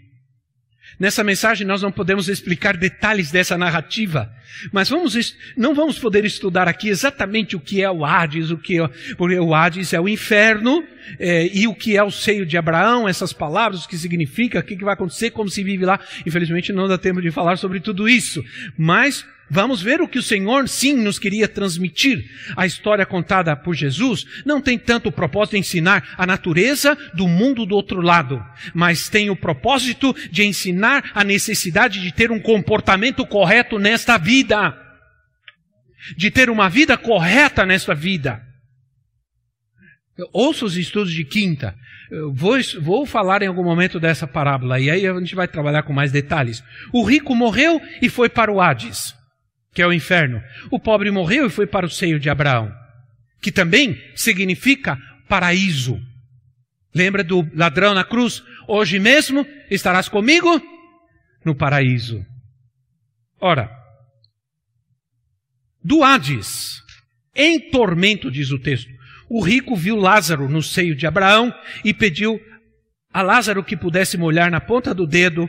nessa 0.99 1.23
mensagem 1.23 1.67
nós 1.67 1.83
não 1.83 1.93
podemos 1.93 2.29
explicar 2.29 2.77
detalhes 2.77 3.31
dessa 3.31 3.57
narrativa, 3.57 4.33
mas 4.73 4.89
vamos, 4.89 5.37
não 5.57 5.75
vamos 5.75 5.99
poder 5.99 6.25
estudar 6.25 6.69
aqui 6.69 6.89
exatamente 6.89 7.57
o 7.57 7.61
que 7.61 7.83
é 7.83 7.91
o 7.91 8.05
Hades, 8.05 8.51
o 8.51 8.57
que 8.57 8.81
é, 8.81 8.89
porque 9.17 9.39
o 9.39 9.55
Hades 9.55 9.93
é 9.93 10.01
o 10.01 10.09
inferno, 10.09 10.83
é, 11.19 11.49
e 11.53 11.67
o 11.69 11.75
que 11.75 11.97
é 11.97 12.03
o 12.03 12.11
seio 12.11 12.45
de 12.45 12.57
Abraão, 12.57 13.09
essas 13.09 13.33
palavras, 13.33 13.85
o 13.85 13.89
que 13.89 13.97
significa, 13.97 14.61
o 14.61 14.63
que 14.63 14.77
vai 14.77 14.95
acontecer, 14.95 15.31
como 15.31 15.49
se 15.49 15.63
vive 15.63 15.85
lá. 15.85 16.01
Infelizmente 16.27 16.73
não 16.73 16.89
dá 16.89 16.99
tempo 16.99 17.23
de 17.23 17.31
falar 17.31 17.57
sobre 17.57 17.81
tudo 17.81 18.09
isso, 18.09 18.45
mas 18.77 19.25
Vamos 19.49 19.81
ver 19.81 20.01
o 20.01 20.09
que 20.09 20.19
o 20.19 20.23
Senhor 20.23 20.69
sim 20.69 20.97
nos 20.97 21.19
queria 21.19 21.47
transmitir. 21.47 22.25
A 22.57 22.67
história 22.67 23.07
contada 23.07 23.55
por 23.55 23.75
Jesus 23.75 24.25
não 24.45 24.61
tem 24.61 24.79
tanto 24.79 25.09
o 25.09 25.13
propósito 25.13 25.53
de 25.53 25.61
ensinar 25.61 26.15
a 26.19 26.27
natureza 26.27 26.97
do 27.15 27.29
mundo 27.29 27.65
do 27.65 27.75
outro 27.75 28.01
lado, 28.01 28.45
mas 28.75 29.09
tem 29.09 29.31
o 29.31 29.37
propósito 29.37 30.15
de 30.31 30.45
ensinar 30.45 31.11
a 31.15 31.23
necessidade 31.23 32.01
de 32.01 32.13
ter 32.13 32.33
um 32.33 32.41
comportamento 32.41 33.25
correto 33.25 33.79
nesta 33.79 34.19
vida. 34.19 34.77
De 36.17 36.31
ter 36.31 36.51
uma 36.51 36.69
vida 36.69 36.97
correta 36.97 37.65
nesta 37.65 37.95
vida. 37.95 38.43
Ouça 40.33 40.65
os 40.65 40.77
estudos 40.77 41.13
de 41.13 41.25
quinta. 41.25 41.75
Eu 42.11 42.33
vou, 42.33 42.57
vou 42.81 43.07
falar 43.07 43.43
em 43.43 43.49
algum 43.49 43.65
momento 43.65 43.99
dessa 44.01 44.27
parábola 44.27 44.79
e 44.79 44.91
aí 44.91 45.07
a 45.07 45.15
gente 45.19 45.35
vai 45.35 45.49
trabalhar 45.49 45.83
com 45.83 45.93
mais 45.93 46.13
detalhes. 46.13 46.63
O 46.93 47.05
rico 47.05 47.35
morreu 47.35 47.81
e 48.01 48.09
foi 48.09 48.29
para 48.29 48.53
o 48.53 48.61
Hades, 48.61 49.15
que 49.77 49.83
é 49.83 49.87
o 49.87 49.93
inferno. 49.93 50.43
O 50.71 50.81
pobre 50.81 51.11
morreu 51.11 51.47
e 51.47 51.51
foi 51.51 51.67
para 51.67 51.85
o 51.85 51.91
seio 51.91 52.19
de 52.19 52.31
Abraão, 52.31 52.73
que 53.43 53.53
também 53.53 54.03
significa 54.15 54.97
paraíso. 55.29 56.01
Lembra 56.95 57.23
do 57.23 57.47
ladrão 57.55 57.93
na 57.93 58.03
cruz? 58.03 58.43
Hoje 58.67 58.99
mesmo 58.99 59.47
estarás 59.71 60.09
comigo 60.09 60.63
no 61.45 61.55
paraíso. 61.55 62.25
Ora, 63.39 63.71
do 65.85 66.03
Hades, 66.03 66.81
em 67.35 67.71
tormento, 67.71 68.31
diz 68.31 68.51
o 68.53 68.59
texto, 68.59 68.91
o 69.29 69.43
rico 69.43 69.77
viu 69.77 69.97
Lázaro 69.97 70.49
no 70.49 70.63
seio 70.63 70.97
de 70.97 71.07
Abraão 71.07 71.53
e 71.85 71.93
pediu 71.93 72.41
a 73.13 73.21
Lázaro 73.21 73.63
que 73.63 73.77
pudesse 73.77 74.17
molhar 74.17 74.51
na 74.51 74.61
ponta 74.61 74.95
do 74.95 75.07
dedo 75.07 75.47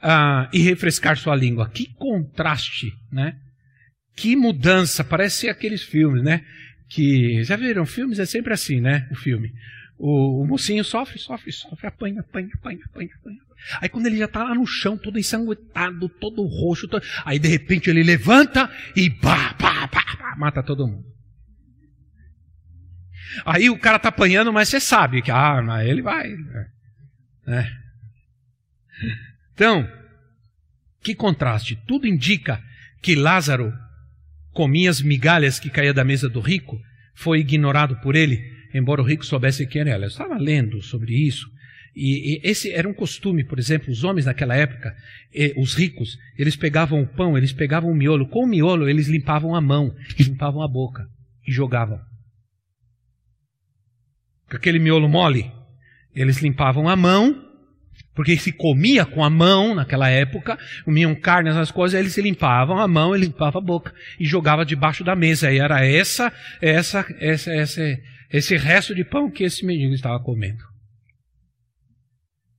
ah, 0.00 0.48
e 0.52 0.60
refrescar 0.60 1.16
sua 1.16 1.36
língua. 1.36 1.68
Que 1.68 1.92
contraste, 1.94 2.92
né? 3.12 3.36
Que 4.16 4.36
mudança, 4.36 5.04
parece 5.04 5.48
aqueles 5.48 5.82
filmes, 5.82 6.22
né? 6.22 6.44
Que, 6.88 7.42
já 7.44 7.56
viram, 7.56 7.86
filmes 7.86 8.18
é 8.18 8.26
sempre 8.26 8.52
assim, 8.52 8.80
né? 8.80 9.08
O 9.10 9.14
filme. 9.14 9.52
O, 9.98 10.42
o 10.42 10.46
mocinho 10.46 10.82
sofre, 10.82 11.18
sofre, 11.18 11.52
sofre, 11.52 11.86
apanha, 11.86 12.20
apanha, 12.20 12.48
apanha, 12.54 12.80
apanha, 12.86 13.10
apanha. 13.20 13.38
Aí 13.80 13.88
quando 13.88 14.06
ele 14.06 14.16
já 14.16 14.24
está 14.24 14.42
lá 14.42 14.54
no 14.54 14.66
chão, 14.66 14.96
todo 14.96 15.18
ensanguentado, 15.18 16.08
todo 16.08 16.42
roxo, 16.42 16.88
todo... 16.88 17.04
aí 17.24 17.38
de 17.38 17.48
repente 17.48 17.90
ele 17.90 18.02
levanta 18.02 18.70
e 18.96 19.10
pá, 19.10 19.54
pá, 19.54 19.86
pá, 19.88 20.16
pá, 20.16 20.36
mata 20.36 20.62
todo 20.62 20.88
mundo. 20.88 21.04
Aí 23.44 23.70
o 23.70 23.78
cara 23.78 23.98
tá 23.98 24.08
apanhando, 24.08 24.52
mas 24.52 24.68
você 24.68 24.80
sabe 24.80 25.22
que, 25.22 25.30
ah, 25.30 25.62
mas 25.62 25.86
ele 25.86 26.02
vai. 26.02 26.34
Né? 27.46 27.70
Então, 29.54 29.88
que 31.02 31.14
contraste. 31.14 31.76
Tudo 31.86 32.06
indica 32.06 32.62
que 33.02 33.14
Lázaro 33.14 33.72
comia 34.52 34.90
as 34.90 35.00
migalhas 35.00 35.58
que 35.58 35.70
caía 35.70 35.94
da 35.94 36.04
mesa 36.04 36.28
do 36.28 36.40
rico, 36.40 36.80
foi 37.14 37.40
ignorado 37.40 37.96
por 38.00 38.16
ele, 38.16 38.40
embora 38.74 39.00
o 39.00 39.04
rico 39.04 39.24
soubesse 39.24 39.66
quem 39.66 39.82
era. 39.82 40.04
Eu 40.04 40.08
estava 40.08 40.36
lendo 40.36 40.82
sobre 40.82 41.14
isso. 41.14 41.48
E, 41.94 42.34
e, 42.34 42.40
esse 42.42 42.72
era 42.72 42.88
um 42.88 42.94
costume, 42.94 43.44
por 43.44 43.58
exemplo, 43.58 43.90
os 43.90 44.04
homens 44.04 44.26
naquela 44.26 44.54
época, 44.54 44.94
os 45.56 45.74
ricos, 45.74 46.16
eles 46.38 46.56
pegavam 46.56 47.02
o 47.02 47.06
pão, 47.06 47.36
eles 47.36 47.52
pegavam 47.52 47.90
o 47.90 47.94
miolo, 47.94 48.28
com 48.28 48.44
o 48.44 48.48
miolo 48.48 48.88
eles 48.88 49.08
limpavam 49.08 49.54
a 49.54 49.60
mão, 49.60 49.94
limpavam 50.18 50.62
a 50.62 50.68
boca 50.68 51.06
e 51.46 51.52
jogavam 51.52 52.00
com 54.50 54.56
aquele 54.56 54.80
miolo 54.80 55.08
mole. 55.08 55.50
Eles 56.12 56.38
limpavam 56.38 56.88
a 56.88 56.96
mão, 56.96 57.40
porque 58.20 58.36
se 58.36 58.52
comia 58.52 59.06
com 59.06 59.24
a 59.24 59.30
mão 59.30 59.74
naquela 59.74 60.10
época, 60.10 60.58
comiam 60.84 61.14
carne, 61.14 61.48
essas 61.48 61.70
coisas, 61.70 61.98
eles 61.98 62.12
se 62.12 62.20
limpavam 62.20 62.78
a 62.78 62.86
mão 62.86 63.16
e 63.16 63.18
limpavam 63.18 63.62
a 63.62 63.64
boca 63.64 63.94
e 64.18 64.26
jogava 64.26 64.62
debaixo 64.62 65.02
da 65.02 65.16
mesa. 65.16 65.50
E 65.50 65.58
era 65.58 65.82
essa, 65.86 66.30
essa, 66.60 67.06
essa, 67.18 67.50
essa, 67.50 67.80
esse 68.30 68.58
resto 68.58 68.94
de 68.94 69.04
pão 69.04 69.30
que 69.30 69.42
esse 69.42 69.64
menino 69.64 69.94
estava 69.94 70.22
comendo. 70.22 70.62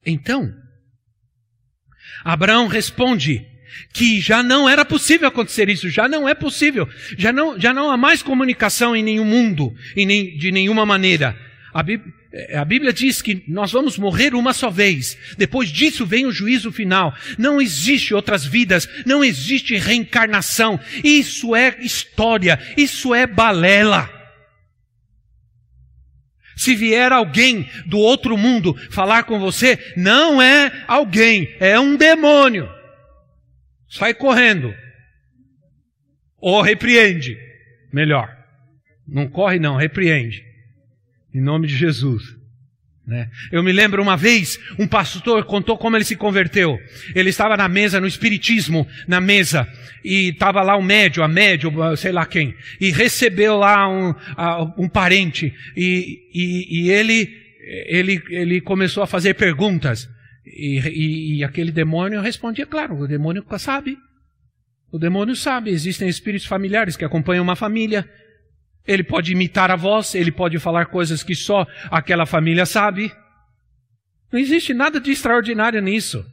Então, 0.04 0.52
Abraão 2.26 2.66
responde 2.66 3.46
que 3.94 4.20
já 4.20 4.42
não 4.42 4.68
era 4.68 4.84
possível 4.84 5.28
acontecer 5.28 5.70
isso, 5.70 5.92
já 5.92 6.08
não 6.08 6.28
é 6.28 6.34
possível, 6.34 6.90
já 7.20 7.32
não, 7.32 7.60
já 7.60 7.72
não 7.72 7.92
há 7.92 7.98
mais 7.98 8.24
comunicação 8.24 8.96
em 8.96 9.04
nenhum 9.04 9.26
mundo, 9.26 9.72
em 9.96 10.08
nem, 10.08 10.36
de 10.36 10.52
nenhuma 10.52 10.88
maneira. 10.88 11.38
A 11.72 11.84
Bíblia, 11.84 12.12
a 12.54 12.64
Bíblia 12.64 12.94
diz 12.94 13.22
que 13.22 13.44
nós 13.48 13.72
vamos 13.72 13.98
morrer 13.98 14.34
uma 14.34 14.54
só 14.54 14.70
vez. 14.70 15.18
Depois 15.38 15.70
disso 15.70 16.06
vem 16.06 16.26
o 16.26 16.32
juízo 16.32 16.72
final. 16.72 17.14
Não 17.38 17.62
existe 17.62 18.14
outras 18.14 18.46
vidas, 18.46 18.88
não 19.06 19.24
existe 19.24 19.76
reencarnação. 19.76 20.80
Isso 21.04 21.56
é 21.56 21.78
história, 21.82 22.60
isso 22.78 23.14
é 23.14 23.28
balela. 23.28 24.10
Se 26.56 26.76
vier 26.76 27.12
alguém 27.12 27.70
do 27.86 27.98
outro 27.98 28.38
mundo 28.38 28.76
falar 28.92 29.24
com 29.24 29.40
você, 29.40 29.94
não 29.98 30.42
é 30.42 30.86
alguém, 30.88 31.54
é 31.60 31.80
um 31.80 31.98
demônio. 31.98 32.70
Sai 33.90 34.14
correndo. 34.14 34.74
Ou 36.38 36.62
repreende. 36.62 37.38
Melhor. 37.92 38.30
Não 39.08 39.28
corre, 39.28 39.60
não, 39.60 39.76
repreende. 39.76 40.51
Em 41.34 41.42
nome 41.42 41.68
de 41.68 41.76
Jesus. 41.76 42.42
Né? 43.06 43.30
Eu 43.52 43.64
me 43.64 43.72
lembro 43.72 44.02
uma 44.02 44.16
vez, 44.16 44.60
um 44.78 44.88
pastor 44.88 45.44
contou 45.46 45.78
como 45.78 45.98
ele 45.98 46.06
se 46.06 46.16
converteu. 46.16 46.78
Ele 47.16 47.30
estava 47.30 47.58
na 47.58 47.68
mesa, 47.68 48.00
no 48.00 48.08
espiritismo, 48.08 48.88
na 49.08 49.20
mesa, 49.20 49.68
e 50.04 50.30
estava 50.30 50.62
lá 50.62 50.76
o 50.78 50.84
médio, 50.84 51.24
a 51.24 51.28
médio, 51.28 51.72
sei 51.98 52.12
lá 52.12 52.26
quem, 52.26 52.56
e 52.80 52.92
recebeu 52.92 53.58
lá 53.58 53.90
um, 53.90 54.14
um 54.78 54.88
parente, 54.88 55.54
e, 55.76 56.20
e, 56.34 56.84
e 56.84 56.92
ele, 56.92 57.30
ele, 57.88 58.24
ele 58.30 58.62
começou 58.62 59.04
a 59.04 59.08
fazer 59.08 59.34
perguntas. 59.34 60.10
E, 60.46 60.80
e, 60.80 61.38
e, 61.38 61.44
aquele 61.44 61.72
demônio 61.72 62.20
respondia, 62.22 62.66
claro, 62.66 62.98
o 62.98 63.08
demônio 63.08 63.46
sabe. 63.58 63.98
O 64.92 64.98
demônio 64.98 65.36
sabe, 65.36 65.70
existem 65.70 66.10
espíritos 66.10 66.48
familiares 66.48 66.98
que 66.98 67.06
acompanham 67.06 67.44
uma 67.44 67.56
família, 67.56 68.10
ele 68.86 69.04
pode 69.04 69.32
imitar 69.32 69.70
a 69.70 69.76
voz, 69.76 70.16
ele 70.16 70.32
pode 70.32 70.58
falar 70.60 70.86
coisas 70.88 71.24
que 71.24 71.36
só 71.36 71.66
aquela 71.90 72.26
família 72.26 72.66
sabe. 72.66 73.12
Não 74.32 74.40
existe 74.40 74.74
nada 74.74 75.00
de 75.00 75.12
extraordinário 75.12 75.82
nisso. 75.82 76.26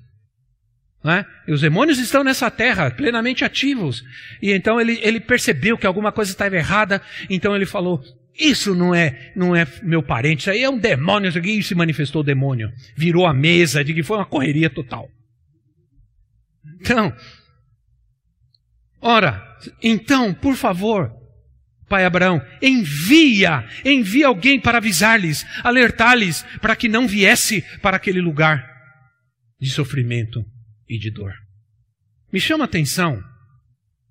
Né? 1.02 1.24
E 1.46 1.52
os 1.52 1.60
demônios 1.60 1.98
estão 1.98 2.24
nessa 2.24 2.50
terra, 2.50 2.90
plenamente 2.90 3.44
ativos. 3.44 4.02
E 4.42 4.52
então 4.52 4.80
ele, 4.80 4.98
ele 5.02 5.20
percebeu 5.20 5.78
que 5.78 5.86
alguma 5.86 6.10
coisa 6.10 6.30
estava 6.30 6.56
errada, 6.56 7.00
então 7.30 7.54
ele 7.54 7.66
falou: 7.66 8.02
Isso 8.36 8.74
não 8.74 8.94
é, 8.94 9.32
não 9.36 9.54
é 9.54 9.66
meu 9.82 10.02
parente, 10.02 10.40
isso 10.40 10.50
aí 10.50 10.62
é 10.62 10.70
um 10.70 10.78
demônio. 10.78 11.30
E 11.30 11.62
se 11.62 11.74
manifestou 11.74 12.22
o 12.22 12.24
demônio. 12.24 12.72
Virou 12.96 13.26
a 13.26 13.34
mesa, 13.34 13.84
de 13.84 13.94
que 13.94 14.02
foi 14.02 14.16
uma 14.16 14.26
correria 14.26 14.70
total. 14.70 15.08
Então, 16.80 17.12
ora, 19.00 19.42
então, 19.82 20.34
por 20.34 20.54
favor, 20.54 21.17
pai 21.88 22.04
Abraão, 22.04 22.40
envia, 22.60 23.66
envia 23.84 24.26
alguém 24.26 24.60
para 24.60 24.78
avisar-lhes, 24.78 25.44
alertar-lhes, 25.64 26.42
para 26.60 26.76
que 26.76 26.88
não 26.88 27.08
viesse 27.08 27.62
para 27.80 27.96
aquele 27.96 28.20
lugar 28.20 28.64
de 29.60 29.70
sofrimento 29.70 30.44
e 30.88 30.98
de 30.98 31.10
dor. 31.10 31.34
Me 32.32 32.40
chama 32.40 32.64
a 32.64 32.66
atenção 32.66 33.22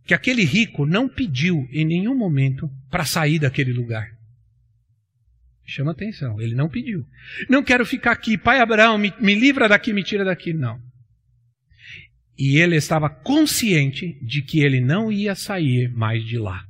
que 0.06 0.14
aquele 0.14 0.44
rico 0.44 0.86
não 0.86 1.08
pediu 1.08 1.68
em 1.72 1.86
nenhum 1.86 2.16
momento 2.16 2.70
para 2.90 3.06
sair 3.06 3.40
daquele 3.40 3.74
lugar. 3.74 4.08
Me 5.66 5.72
chama 5.72 5.92
a 5.92 5.94
atenção, 5.94 6.40
ele 6.42 6.56
não 6.56 6.70
pediu. 6.70 7.06
Não 7.50 7.64
quero 7.64 7.86
ficar 7.86 8.14
aqui, 8.14 8.38
pai 8.38 8.60
Abraão, 8.60 8.98
me, 8.98 9.14
me 9.20 9.36
livra 9.36 9.68
daqui, 9.68 9.94
me 9.94 10.04
tira 10.04 10.24
daqui. 10.24 10.54
Não. 10.54 10.80
E 12.38 12.58
ele 12.58 12.76
estava 12.76 13.10
consciente 13.10 14.18
de 14.24 14.42
que 14.42 14.60
ele 14.60 14.80
não 14.80 15.12
ia 15.12 15.36
sair 15.36 15.92
mais 15.92 16.24
de 16.24 16.38
lá. 16.38 16.67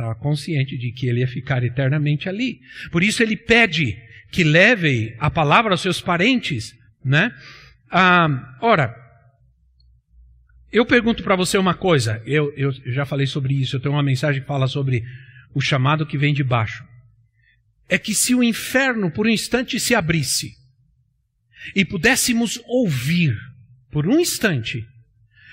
Estava 0.00 0.14
consciente 0.14 0.78
de 0.78 0.92
que 0.92 1.08
ele 1.08 1.20
ia 1.20 1.28
ficar 1.28 1.62
eternamente 1.62 2.26
ali. 2.26 2.58
Por 2.90 3.02
isso 3.02 3.22
ele 3.22 3.36
pede 3.36 3.98
que 4.32 4.42
leve 4.42 5.14
a 5.18 5.30
palavra 5.30 5.72
aos 5.72 5.82
seus 5.82 6.00
parentes, 6.00 6.74
né? 7.04 7.30
Ah, 7.90 8.56
ora, 8.62 8.96
eu 10.72 10.86
pergunto 10.86 11.22
para 11.22 11.36
você 11.36 11.58
uma 11.58 11.74
coisa. 11.74 12.22
Eu, 12.24 12.50
eu 12.56 12.72
já 12.86 13.04
falei 13.04 13.26
sobre 13.26 13.52
isso. 13.52 13.76
Eu 13.76 13.80
tenho 13.80 13.94
uma 13.94 14.02
mensagem 14.02 14.40
que 14.40 14.46
fala 14.46 14.66
sobre 14.66 15.04
o 15.52 15.60
chamado 15.60 16.06
que 16.06 16.16
vem 16.16 16.32
de 16.32 16.42
baixo. 16.42 16.82
É 17.86 17.98
que 17.98 18.14
se 18.14 18.34
o 18.34 18.42
inferno 18.42 19.10
por 19.10 19.26
um 19.26 19.30
instante 19.30 19.78
se 19.78 19.94
abrisse 19.94 20.54
e 21.76 21.84
pudéssemos 21.84 22.58
ouvir, 22.64 23.36
por 23.90 24.06
um 24.06 24.18
instante, 24.18 24.82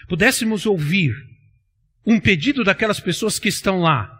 pudéssemos 0.07 0.65
ouvir 0.65 1.13
um 2.05 2.17
pedido 2.17 2.63
daquelas 2.63 3.01
pessoas 3.01 3.37
que 3.37 3.49
estão 3.49 3.81
lá, 3.81 4.16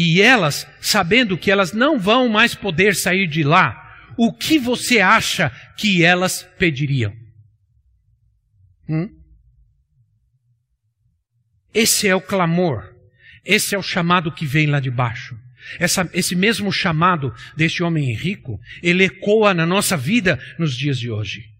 e 0.00 0.22
elas, 0.22 0.64
sabendo 0.80 1.36
que 1.36 1.50
elas 1.50 1.72
não 1.72 1.98
vão 1.98 2.28
mais 2.28 2.54
poder 2.54 2.94
sair 2.94 3.26
de 3.26 3.42
lá, 3.42 3.84
o 4.16 4.32
que 4.32 4.56
você 4.56 5.00
acha 5.00 5.50
que 5.76 6.04
elas 6.04 6.44
pediriam? 6.56 7.12
Hum? 8.88 9.10
Esse 11.74 12.06
é 12.06 12.14
o 12.14 12.20
clamor. 12.20 12.94
Esse 13.44 13.74
é 13.74 13.78
o 13.78 13.82
chamado 13.82 14.30
que 14.30 14.46
vem 14.46 14.68
lá 14.68 14.78
de 14.78 14.88
baixo. 14.88 15.36
Essa, 15.80 16.08
esse 16.14 16.36
mesmo 16.36 16.70
chamado 16.70 17.34
deste 17.56 17.82
homem 17.82 18.14
rico, 18.14 18.60
ele 18.80 19.02
ecoa 19.02 19.52
na 19.52 19.66
nossa 19.66 19.96
vida 19.96 20.38
nos 20.60 20.76
dias 20.76 20.96
de 20.96 21.10
hoje. 21.10 21.50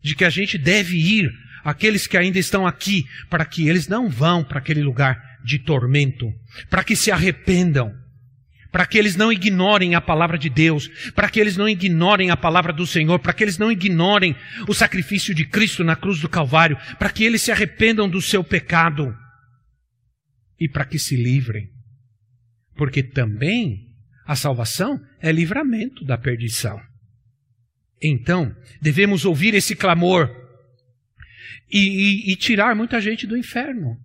De 0.00 0.14
que 0.16 0.24
a 0.24 0.30
gente 0.30 0.56
deve 0.56 0.96
ir, 0.96 1.30
aqueles 1.62 2.06
que 2.06 2.16
ainda 2.16 2.38
estão 2.38 2.66
aqui, 2.66 3.04
para 3.28 3.44
que 3.44 3.68
eles 3.68 3.86
não 3.86 4.08
vão 4.08 4.42
para 4.42 4.60
aquele 4.60 4.82
lugar 4.82 5.25
de 5.46 5.60
tormento, 5.60 6.26
para 6.68 6.82
que 6.82 6.96
se 6.96 7.12
arrependam, 7.12 7.94
para 8.72 8.84
que 8.84 8.98
eles 8.98 9.14
não 9.14 9.32
ignorem 9.32 9.94
a 9.94 10.00
palavra 10.00 10.36
de 10.36 10.50
Deus, 10.50 10.88
para 11.12 11.30
que 11.30 11.38
eles 11.38 11.56
não 11.56 11.68
ignorem 11.68 12.30
a 12.30 12.36
palavra 12.36 12.72
do 12.72 12.84
Senhor, 12.84 13.20
para 13.20 13.32
que 13.32 13.44
eles 13.44 13.56
não 13.56 13.70
ignorem 13.70 14.34
o 14.68 14.74
sacrifício 14.74 15.32
de 15.32 15.46
Cristo 15.46 15.84
na 15.84 15.94
cruz 15.94 16.20
do 16.20 16.28
Calvário, 16.28 16.76
para 16.98 17.10
que 17.10 17.22
eles 17.24 17.42
se 17.42 17.52
arrependam 17.52 18.08
do 18.08 18.20
seu 18.20 18.42
pecado 18.42 19.16
e 20.58 20.68
para 20.68 20.84
que 20.84 20.98
se 20.98 21.16
livrem. 21.16 21.70
Porque 22.74 23.04
também 23.04 23.86
a 24.26 24.34
salvação 24.34 25.00
é 25.20 25.30
livramento 25.30 26.04
da 26.04 26.18
perdição. 26.18 26.78
Então, 28.02 28.54
devemos 28.82 29.24
ouvir 29.24 29.54
esse 29.54 29.76
clamor 29.76 30.28
e, 31.70 31.78
e, 31.78 32.32
e 32.32 32.36
tirar 32.36 32.74
muita 32.74 33.00
gente 33.00 33.28
do 33.28 33.36
inferno 33.36 33.96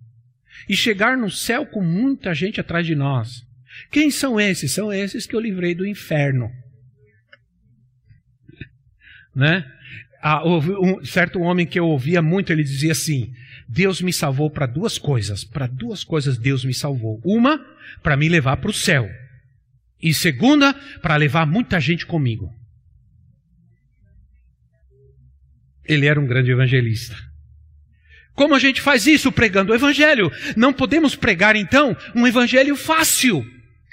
e 0.68 0.76
chegar 0.76 1.16
no 1.16 1.30
céu 1.30 1.66
com 1.66 1.82
muita 1.82 2.34
gente 2.34 2.60
atrás 2.60 2.86
de 2.86 2.94
nós. 2.94 3.44
Quem 3.90 4.10
são 4.10 4.40
esses? 4.40 4.72
São 4.72 4.92
esses 4.92 5.26
que 5.26 5.34
eu 5.34 5.40
livrei 5.40 5.74
do 5.74 5.86
inferno. 5.86 6.50
né? 9.34 9.64
Ah, 10.22 10.46
um 10.46 11.04
certo 11.04 11.40
homem 11.40 11.66
que 11.66 11.80
eu 11.80 11.88
ouvia 11.88 12.22
muito, 12.22 12.52
ele 12.52 12.62
dizia 12.62 12.92
assim: 12.92 13.34
Deus 13.68 14.00
me 14.00 14.12
salvou 14.12 14.50
para 14.50 14.66
duas 14.66 14.98
coisas. 14.98 15.42
Para 15.42 15.66
duas 15.66 16.04
coisas 16.04 16.38
Deus 16.38 16.64
me 16.64 16.72
salvou. 16.72 17.20
Uma, 17.24 17.58
para 18.02 18.16
me 18.16 18.28
levar 18.28 18.58
para 18.58 18.70
o 18.70 18.74
céu. 18.74 19.10
E 20.00 20.12
segunda, 20.14 20.74
para 21.00 21.16
levar 21.16 21.46
muita 21.46 21.80
gente 21.80 22.06
comigo. 22.06 22.52
Ele 25.84 26.06
era 26.06 26.20
um 26.20 26.26
grande 26.26 26.50
evangelista. 26.50 27.31
Como 28.34 28.54
a 28.54 28.58
gente 28.58 28.80
faz 28.80 29.06
isso 29.06 29.30
pregando 29.30 29.72
o 29.72 29.74
evangelho? 29.74 30.30
Não 30.56 30.72
podemos 30.72 31.14
pregar 31.14 31.54
então 31.54 31.96
um 32.14 32.26
evangelho 32.26 32.74
fácil 32.76 33.44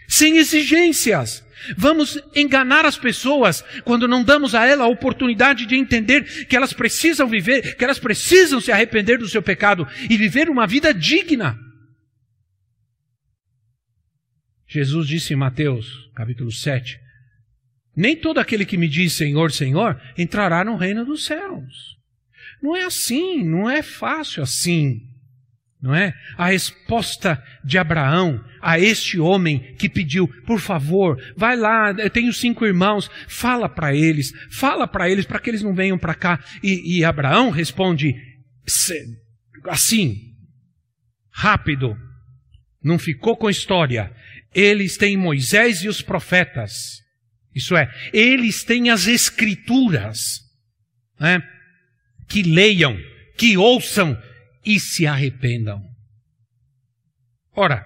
sem 0.07 0.37
exigências. 0.37 1.45
Vamos 1.77 2.19
enganar 2.33 2.85
as 2.85 2.97
pessoas 2.97 3.63
quando 3.83 4.07
não 4.07 4.23
damos 4.23 4.55
a 4.55 4.65
ela 4.65 4.85
a 4.85 4.87
oportunidade 4.87 5.65
de 5.65 5.75
entender 5.75 6.45
que 6.45 6.55
elas 6.55 6.73
precisam 6.73 7.27
viver, 7.27 7.75
que 7.75 7.83
elas 7.83 7.99
precisam 7.99 8.61
se 8.61 8.71
arrepender 8.71 9.17
do 9.17 9.27
seu 9.27 9.41
pecado 9.41 9.85
e 10.09 10.17
viver 10.17 10.49
uma 10.49 10.65
vida 10.65 10.93
digna. 10.93 11.57
Jesus 14.67 15.07
disse 15.07 15.33
em 15.33 15.37
Mateus, 15.37 16.09
capítulo 16.15 16.51
7, 16.51 16.97
nem 17.95 18.15
todo 18.15 18.39
aquele 18.39 18.65
que 18.65 18.77
me 18.77 18.87
diz 18.87 19.13
Senhor, 19.13 19.51
Senhor, 19.51 19.99
entrará 20.17 20.63
no 20.63 20.77
reino 20.77 21.03
dos 21.03 21.25
céus. 21.25 21.98
Não 22.61 22.75
é 22.75 22.83
assim, 22.83 23.43
não 23.43 23.69
é 23.69 23.81
fácil 23.81 24.43
assim 24.43 25.09
não 25.81 25.95
é? 25.95 26.13
A 26.37 26.47
resposta 26.47 27.41
de 27.63 27.77
Abraão 27.77 28.43
a 28.61 28.77
este 28.77 29.17
homem 29.17 29.73
que 29.75 29.87
pediu, 29.87 30.27
por 30.45 30.59
favor, 30.59 31.17
vai 31.37 31.55
lá, 31.55 31.91
eu 31.97 32.09
tenho 32.09 32.33
cinco 32.33 32.65
irmãos, 32.65 33.09
fala 33.27 33.69
para 33.69 33.95
eles, 33.95 34.33
fala 34.51 34.85
para 34.85 35.09
eles 35.09 35.25
para 35.25 35.39
que 35.39 35.49
eles 35.49 35.63
não 35.63 35.73
venham 35.73 35.97
para 35.97 36.13
cá. 36.13 36.43
E, 36.61 36.97
e 36.97 37.05
Abraão 37.05 37.49
responde 37.49 38.13
assim, 39.65 40.35
rápido, 41.31 41.97
não 42.83 42.99
ficou 42.99 43.37
com 43.37 43.49
história. 43.49 44.13
Eles 44.53 44.97
têm 44.97 45.15
Moisés 45.15 45.83
e 45.83 45.87
os 45.87 46.01
profetas. 46.01 46.99
Isso 47.55 47.77
é, 47.77 47.89
eles 48.11 48.63
têm 48.65 48.89
as 48.89 49.07
escrituras. 49.07 50.41
Né? 51.17 51.41
Que 52.29 52.43
leiam, 52.43 52.97
que 53.37 53.57
ouçam 53.57 54.17
e 54.65 54.79
se 54.79 55.07
arrependam. 55.07 55.81
Ora, 57.55 57.83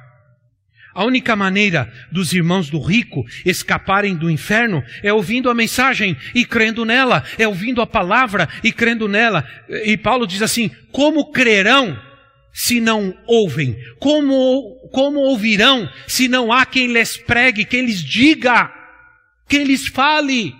a 0.93 1.03
única 1.03 1.35
maneira 1.35 1.91
dos 2.11 2.33
irmãos 2.33 2.69
do 2.69 2.79
rico 2.79 3.23
escaparem 3.45 4.15
do 4.15 4.29
inferno 4.29 4.83
é 5.01 5.11
ouvindo 5.11 5.49
a 5.49 5.53
mensagem 5.53 6.15
e 6.35 6.45
crendo 6.45 6.85
nela, 6.85 7.23
é 7.37 7.47
ouvindo 7.47 7.81
a 7.81 7.87
palavra 7.87 8.47
e 8.63 8.71
crendo 8.71 9.07
nela. 9.07 9.47
E 9.85 9.97
Paulo 9.97 10.27
diz 10.27 10.41
assim: 10.41 10.69
como 10.91 11.31
crerão 11.31 11.99
se 12.53 12.79
não 12.79 13.17
ouvem? 13.25 13.75
Como, 13.99 14.89
como 14.91 15.19
ouvirão 15.19 15.89
se 16.07 16.27
não 16.27 16.51
há 16.51 16.63
quem 16.65 16.93
lhes 16.93 17.17
pregue, 17.17 17.65
quem 17.65 17.85
lhes 17.85 18.03
diga, 18.03 18.71
quem 19.49 19.63
lhes 19.63 19.87
fale? 19.87 20.53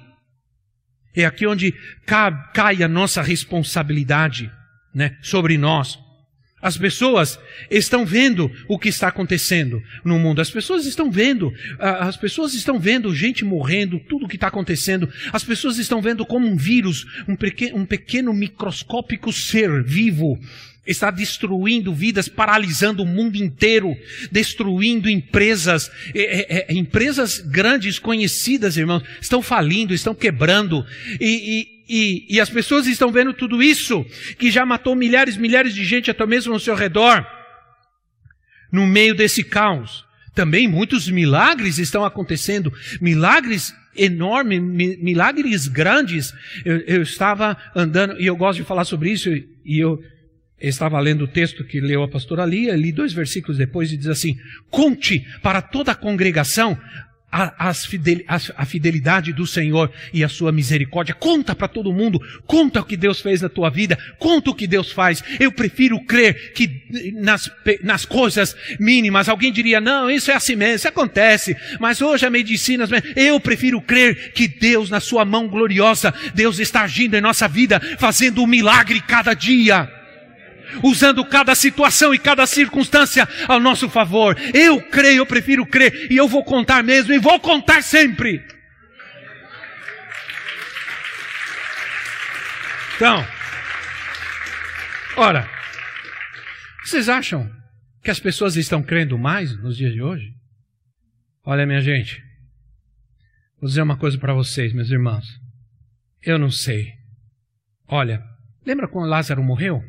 É 1.16 1.26
aqui 1.26 1.46
onde 1.46 1.74
cai 2.06 2.82
a 2.82 2.88
nossa 2.88 3.22
responsabilidade 3.22 4.52
né, 4.94 5.18
sobre 5.22 5.58
nós. 5.58 6.00
As 6.64 6.78
pessoas 6.78 7.38
estão 7.70 8.06
vendo 8.06 8.50
o 8.70 8.80
que 8.80 8.88
está 8.88 9.10
acontecendo 9.10 9.84
no 10.02 10.18
mundo. 10.18 10.40
As 10.40 10.50
pessoas 10.50 10.86
estão 10.86 11.12
vendo, 11.12 11.52
as 11.78 12.16
pessoas 12.16 12.54
estão 12.54 12.80
vendo 12.80 13.14
gente 13.14 13.44
morrendo, 13.44 14.00
tudo 14.08 14.26
o 14.26 14.30
que 14.30 14.36
está 14.36 14.48
acontecendo. 14.48 15.12
As 15.34 15.44
pessoas 15.44 15.78
estão 15.78 16.02
vendo 16.02 16.26
como 16.26 16.48
um 16.48 16.56
vírus, 16.56 17.06
um 17.28 17.36
pequeno, 17.36 17.78
um 17.78 17.86
pequeno 17.86 18.34
microscópico 18.34 19.34
ser 19.34 19.84
vivo, 19.84 20.40
está 20.86 21.10
destruindo 21.10 21.94
vidas, 21.94 22.28
paralisando 22.28 23.04
o 23.04 23.06
mundo 23.06 23.38
inteiro, 23.38 23.96
destruindo 24.32 25.10
empresas, 25.10 25.90
é, 26.14 26.58
é, 26.58 26.66
é 26.70 26.74
empresas 26.74 27.40
grandes, 27.40 28.00
conhecidas, 28.00 28.76
irmãos, 28.76 29.04
estão 29.22 29.42
falindo, 29.42 29.94
estão 29.94 30.14
quebrando, 30.14 30.86
e, 31.20 31.70
e 31.70 31.74
e, 31.88 32.26
e 32.30 32.40
as 32.40 32.50
pessoas 32.50 32.88
estão 32.88 33.12
vendo 33.12 33.34
tudo 33.34 33.62
isso, 33.62 34.06
que 34.40 34.50
já 34.50 34.66
matou 34.66 34.96
milhares, 34.96 35.36
milhares 35.36 35.76
de 35.76 35.84
gente 35.84 36.10
até 36.10 36.26
mesmo 36.26 36.54
ao 36.54 36.60
seu 36.60 36.76
redor, 36.76 37.26
no 38.72 38.88
meio 38.88 39.14
desse 39.14 39.44
caos. 39.44 40.06
Também 40.34 40.68
muitos 40.68 41.10
milagres 41.10 41.78
estão 41.78 42.04
acontecendo, 42.04 42.74
milagres 43.00 43.76
enormes, 43.96 44.62
milagres 44.62 45.68
grandes. 45.68 46.34
Eu, 46.66 46.78
eu, 46.80 47.02
estava 47.04 47.58
andando, 47.76 48.20
e 48.20 48.26
eu 48.26 48.36
gosto 48.36 48.60
de 48.60 48.66
falar 48.66 48.86
sobre 48.86 49.12
isso, 49.12 49.30
e 49.30 49.80
eu, 49.80 50.02
estava 50.68 51.00
lendo 51.00 51.26
o 51.26 51.28
texto 51.28 51.64
que 51.64 51.80
leu 51.80 52.04
a 52.04 52.08
pastora 52.08 52.46
Lia, 52.46 52.76
li 52.76 52.92
dois 52.92 53.14
versículos 53.14 53.58
depois 53.58 53.92
e 53.92 53.98
diz 53.98 54.08
assim: 54.08 54.38
Conte 54.70 55.26
para 55.42 55.62
toda 55.62 55.92
a 55.92 55.96
congregação 55.96 56.78
a, 57.34 57.72
a, 58.58 58.66
fidelidade 58.66 59.34
do 59.34 59.48
Senhor 59.48 59.92
e 60.14 60.24
a 60.24 60.30
sua 60.30 60.52
misericórdia. 60.52 61.16
Conta 61.16 61.56
para 61.56 61.68
todo 61.68 61.92
mundo, 61.92 62.22
conta 62.46 62.80
o 62.80 62.86
que 62.86 62.96
Deus 62.96 63.22
fez 63.22 63.42
na 63.42 63.50
tua 63.50 63.72
vida, 63.72 63.98
conta 64.20 64.52
o 64.52 64.56
que 64.56 64.68
Deus 64.68 64.92
faz. 64.92 65.24
Eu 65.40 65.52
prefiro 65.52 66.00
crer 66.06 66.54
que 66.54 66.84
nas, 67.16 67.50
nas 67.82 68.06
coisas 68.06 68.56
mínimas, 68.80 69.28
alguém 69.28 69.52
diria, 69.52 69.82
não, 69.82 70.12
isso 70.12 70.30
é 70.30 70.36
assim 70.36 70.56
mesmo, 70.56 70.76
isso 70.76 70.88
acontece, 70.88 71.58
mas 71.80 72.04
hoje 72.04 72.24
a 72.24 72.30
medicina, 72.30 72.86
eu 73.16 73.40
prefiro 73.40 73.82
crer 73.82 74.32
que 74.34 74.48
Deus, 74.48 74.92
na 74.92 75.00
sua 75.00 75.26
mão 75.26 75.48
gloriosa, 75.48 76.14
Deus 76.36 76.60
está 76.60 76.84
agindo 76.84 77.18
em 77.18 77.22
nossa 77.22 77.48
vida, 77.48 77.82
fazendo 77.98 78.44
um 78.44 78.48
milagre 78.48 79.02
cada 79.02 79.34
dia 79.34 80.03
usando 80.82 81.24
cada 81.26 81.54
situação 81.56 82.14
e 82.14 82.20
cada 82.20 82.46
circunstância 82.46 83.28
ao 83.48 83.60
nosso 83.60 83.90
favor. 83.90 84.38
Eu 84.54 84.82
creio, 84.82 85.18
eu 85.18 85.26
prefiro 85.26 85.66
crer, 85.66 86.12
e 86.12 86.18
eu 86.18 86.28
vou 86.28 86.44
contar 86.44 86.84
mesmo, 86.84 87.14
e 87.14 87.20
vou 87.20 87.40
contar 87.40 87.82
sempre. 87.84 88.44
Então, 92.96 93.26
ora, 95.18 95.50
vocês 96.84 97.10
acham 97.10 97.52
que 98.04 98.12
as 98.12 98.20
pessoas 98.20 98.56
estão 98.56 98.84
crendo 98.84 99.18
mais 99.18 99.58
nos 99.62 99.78
dias 99.78 99.94
de 99.94 100.02
hoje? 100.02 100.34
Olha, 101.46 101.66
minha 101.66 101.82
gente, 101.82 102.24
vou 103.60 103.68
dizer 103.68 103.82
uma 103.82 103.98
coisa 103.98 104.18
para 104.18 104.34
vocês, 104.34 104.72
meus 104.74 104.90
irmãos. 104.90 105.26
Eu 106.22 106.38
não 106.38 106.50
sei. 106.50 106.94
Olha, 107.88 108.24
lembra 108.66 108.88
quando 108.88 109.10
Lázaro 109.10 109.44
morreu? 109.44 109.84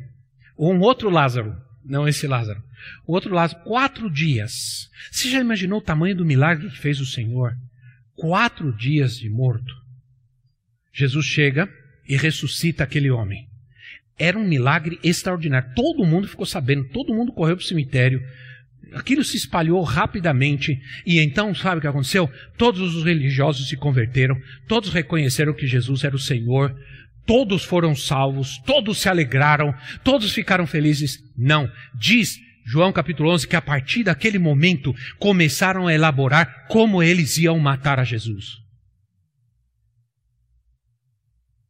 Um 0.57 0.79
outro 0.79 1.09
Lázaro, 1.09 1.55
não 1.83 2.07
esse 2.07 2.27
Lázaro. 2.27 2.61
O 3.05 3.13
outro 3.13 3.33
Lázaro, 3.33 3.63
quatro 3.63 4.09
dias. 4.09 4.89
Você 5.11 5.29
já 5.29 5.39
imaginou 5.39 5.79
o 5.79 5.83
tamanho 5.83 6.15
do 6.15 6.25
milagre 6.25 6.69
que 6.69 6.77
fez 6.77 6.99
o 6.99 7.05
Senhor? 7.05 7.55
Quatro 8.15 8.71
dias 8.75 9.17
de 9.17 9.29
morto. 9.29 9.73
Jesus 10.93 11.25
chega 11.25 11.69
e 12.07 12.15
ressuscita 12.15 12.83
aquele 12.83 13.11
homem. 13.11 13.47
Era 14.17 14.37
um 14.37 14.47
milagre 14.47 14.97
extraordinário. 15.03 15.73
Todo 15.75 16.05
mundo 16.05 16.27
ficou 16.27 16.45
sabendo, 16.45 16.87
todo 16.89 17.13
mundo 17.13 17.33
correu 17.33 17.57
para 17.57 17.63
o 17.63 17.67
cemitério. 17.67 18.21
Aquilo 18.93 19.23
se 19.23 19.35
espalhou 19.35 19.81
rapidamente. 19.83 20.79
E 21.05 21.19
então, 21.19 21.53
sabe 21.53 21.79
o 21.79 21.81
que 21.81 21.87
aconteceu? 21.87 22.31
Todos 22.57 22.95
os 22.95 23.03
religiosos 23.03 23.67
se 23.67 23.75
converteram, 23.75 24.39
todos 24.67 24.93
reconheceram 24.93 25.53
que 25.53 25.67
Jesus 25.67 26.03
era 26.05 26.15
o 26.15 26.19
Senhor, 26.19 26.73
todos 27.25 27.63
foram 27.63 27.95
salvos, 27.95 28.57
todos 28.65 28.99
se 28.99 29.09
alegraram, 29.09 29.73
todos 30.03 30.31
ficaram 30.33 30.67
felizes. 30.67 31.19
Não. 31.37 31.69
Diz 31.93 32.37
João 32.65 32.91
capítulo 32.91 33.31
11 33.31 33.47
que 33.47 33.55
a 33.55 33.61
partir 33.61 34.03
daquele 34.03 34.39
momento 34.39 34.93
começaram 35.19 35.87
a 35.87 35.93
elaborar 35.93 36.67
como 36.67 37.03
eles 37.03 37.37
iam 37.37 37.59
matar 37.59 37.99
a 37.99 38.03
Jesus. 38.03 38.57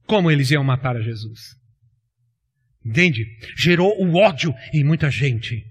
Como 0.06 0.32
eles 0.32 0.52
iam 0.52 0.64
matar 0.64 0.96
a 0.96 1.02
Jesus. 1.02 1.56
Entende? 2.86 3.26
Gerou 3.58 4.00
o 4.00 4.16
ódio 4.16 4.54
em 4.74 4.84
muita 4.84 5.10
gente. 5.10 5.66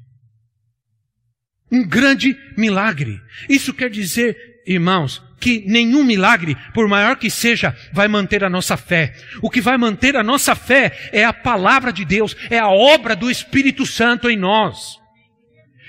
Um 1.71 1.87
grande 1.87 2.37
milagre. 2.57 3.19
Isso 3.49 3.73
quer 3.73 3.89
dizer, 3.89 4.37
irmãos, 4.67 5.23
que 5.45 5.63
nenhum 5.67 6.03
milagre, 6.03 6.57
por 6.73 6.89
maior 6.89 7.17
que 7.17 7.29
seja, 7.29 7.77
vai 7.93 8.09
manter 8.09 8.43
a 8.43 8.49
nossa 8.49 8.79
fé. 8.79 9.15
O 9.43 9.51
que 9.51 9.61
vai 9.61 9.77
manter 9.77 10.17
a 10.17 10.23
nossa 10.23 10.55
fé 10.55 11.11
é 11.13 11.23
a 11.23 11.35
palavra 11.35 11.93
de 11.93 12.03
Deus, 12.03 12.35
é 12.49 12.59
a 12.59 12.71
obra 12.71 13.15
do 13.15 13.31
Espírito 13.31 13.85
Santo 13.85 14.31
em 14.31 14.39
nós. 14.39 14.99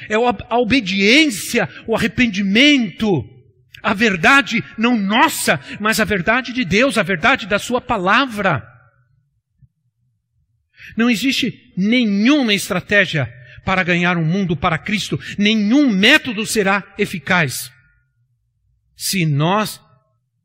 É 0.10 0.16
a 0.16 0.58
obediência, 0.58 1.70
o 1.88 1.96
arrependimento, 1.96 3.24
a 3.82 3.94
verdade 3.94 4.62
não 4.78 4.98
nossa, 4.98 5.58
mas 5.80 6.02
a 6.02 6.04
verdade 6.04 6.52
de 6.52 6.66
Deus, 6.66 6.98
a 6.98 7.04
verdade 7.04 7.48
da 7.48 7.58
Sua 7.58 7.80
palavra. 7.80 8.62
Não 10.98 11.10
existe 11.10 11.72
nenhuma 11.78 12.54
estratégia 12.54 13.34
para 13.64 13.84
ganhar 13.84 14.18
um 14.18 14.26
mundo 14.26 14.54
para 14.54 14.78
Cristo, 14.78 15.18
nenhum 15.38 15.90
método 15.90 16.46
será 16.46 16.84
eficaz 16.98 17.74
se 18.96 19.26
nós 19.26 19.82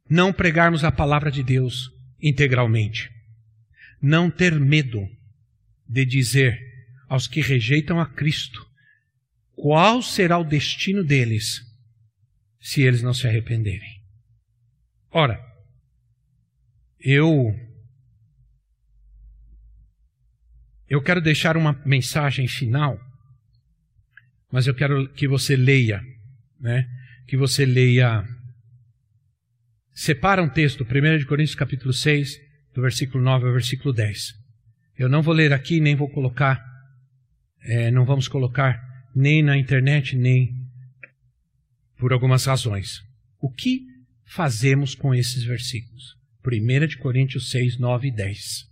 não 0.08 0.32
pregarmos 0.32 0.82
a 0.82 0.90
palavra 0.90 1.30
de 1.30 1.42
Deus 1.42 1.90
integralmente. 2.20 3.10
Não 4.02 4.30
ter 4.30 4.58
medo 4.58 5.06
de 5.88 6.04
dizer 6.04 6.58
aos 7.08 7.26
que 7.26 7.40
rejeitam 7.40 8.00
a 8.00 8.06
Cristo 8.06 8.66
qual 9.54 10.02
será 10.02 10.38
o 10.38 10.44
destino 10.44 11.04
deles 11.04 11.60
se 12.60 12.82
eles 12.82 13.02
não 13.02 13.12
se 13.12 13.26
arrependerem. 13.26 14.00
Ora, 15.10 15.38
eu 16.98 17.54
eu 20.88 21.00
quero 21.00 21.20
deixar 21.20 21.56
uma 21.56 21.80
mensagem 21.86 22.48
final, 22.48 22.98
mas 24.50 24.66
eu 24.66 24.74
quero 24.74 25.08
que 25.12 25.28
você 25.28 25.56
leia, 25.56 26.02
né? 26.58 26.88
Que 27.28 27.36
você 27.36 27.64
leia 27.64 28.24
separa 29.92 30.42
um 30.42 30.48
texto, 30.48 30.84
1 30.84 31.26
Coríntios 31.26 31.54
capítulo 31.54 31.92
6, 31.92 32.38
do 32.74 32.82
versículo 32.82 33.22
9 33.22 33.46
ao 33.46 33.52
versículo 33.52 33.92
10. 33.92 34.34
Eu 34.98 35.08
não 35.08 35.22
vou 35.22 35.34
ler 35.34 35.52
aqui, 35.52 35.80
nem 35.80 35.96
vou 35.96 36.08
colocar, 36.08 36.62
é, 37.62 37.90
não 37.90 38.04
vamos 38.04 38.28
colocar 38.28 38.80
nem 39.14 39.42
na 39.42 39.56
internet, 39.56 40.16
nem 40.16 40.54
por 41.98 42.12
algumas 42.12 42.44
razões. 42.44 43.02
O 43.40 43.50
que 43.50 43.82
fazemos 44.24 44.94
com 44.94 45.14
esses 45.14 45.42
versículos? 45.42 46.16
1 46.44 46.98
Coríntios 47.00 47.50
6, 47.50 47.78
9 47.78 48.08
e 48.08 48.10
10. 48.10 48.70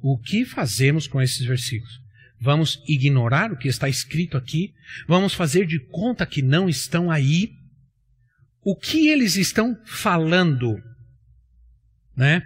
O 0.00 0.18
que 0.18 0.44
fazemos 0.44 1.06
com 1.06 1.20
esses 1.20 1.44
versículos? 1.44 2.00
Vamos 2.40 2.82
ignorar 2.86 3.50
o 3.50 3.56
que 3.56 3.68
está 3.68 3.88
escrito 3.88 4.36
aqui? 4.36 4.74
Vamos 5.08 5.34
fazer 5.34 5.66
de 5.66 5.78
conta 5.78 6.26
que 6.26 6.42
não 6.42 6.68
estão 6.68 7.10
aí? 7.10 7.55
O 8.68 8.74
que 8.74 9.06
eles 9.08 9.36
estão 9.36 9.80
falando? 9.84 10.82
Né? 12.16 12.42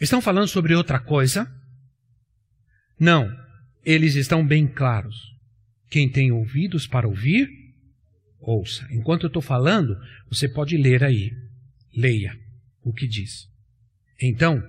Estão 0.00 0.20
falando 0.20 0.48
sobre 0.48 0.74
outra 0.74 0.98
coisa? 0.98 1.46
Não, 2.98 3.30
eles 3.84 4.16
estão 4.16 4.44
bem 4.44 4.66
claros. 4.66 5.14
Quem 5.88 6.10
tem 6.10 6.32
ouvidos 6.32 6.88
para 6.88 7.06
ouvir, 7.06 7.48
ouça. 8.40 8.84
Enquanto 8.90 9.22
eu 9.22 9.28
estou 9.28 9.40
falando, 9.40 9.96
você 10.28 10.48
pode 10.48 10.76
ler 10.76 11.04
aí. 11.04 11.30
Leia 11.96 12.36
o 12.82 12.92
que 12.92 13.06
diz. 13.06 13.46
Então, 14.20 14.60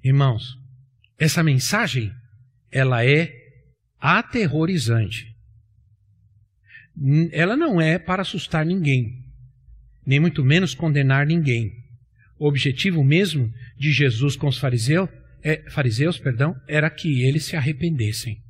irmãos, 0.00 0.56
essa 1.18 1.42
mensagem, 1.42 2.12
ela 2.70 3.04
é 3.04 3.34
aterrorizante. 3.98 5.34
Ela 7.32 7.56
não 7.56 7.80
é 7.80 7.98
para 7.98 8.22
assustar 8.22 8.64
ninguém, 8.64 9.23
nem 10.06 10.20
muito 10.20 10.44
menos 10.44 10.74
condenar 10.74 11.26
ninguém. 11.26 11.72
O 12.38 12.46
objetivo 12.46 13.02
mesmo 13.04 13.52
de 13.78 13.92
Jesus 13.92 14.36
com 14.36 14.48
os 14.48 14.58
fariseus, 14.58 15.08
é, 15.42 15.62
fariseus 15.70 16.18
perdão, 16.18 16.54
era 16.68 16.90
que 16.90 17.22
eles 17.22 17.44
se 17.44 17.56
arrependessem 17.56 18.44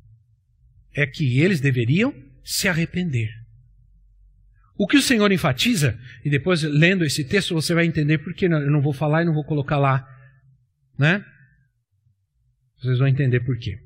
é 0.95 1.05
que 1.05 1.39
eles 1.39 1.59
deveriam 1.59 2.13
se 2.43 2.67
arrepender. 2.67 3.29
O 4.77 4.87
que 4.87 4.97
o 4.97 5.01
Senhor 5.01 5.31
enfatiza, 5.31 5.99
e 6.23 6.29
depois 6.29 6.63
lendo 6.63 7.03
esse 7.03 7.23
texto 7.23 7.53
você 7.53 7.73
vai 7.73 7.85
entender 7.85 8.19
por 8.19 8.33
que 8.33 8.45
eu 8.45 8.71
não 8.71 8.81
vou 8.81 8.93
falar 8.93 9.21
e 9.21 9.25
não 9.25 9.33
vou 9.33 9.43
colocar 9.43 9.77
lá, 9.77 10.07
né? 10.97 11.23
Vocês 12.77 12.97
vão 12.97 13.07
entender 13.07 13.41
por 13.41 13.57
quê. 13.57 13.77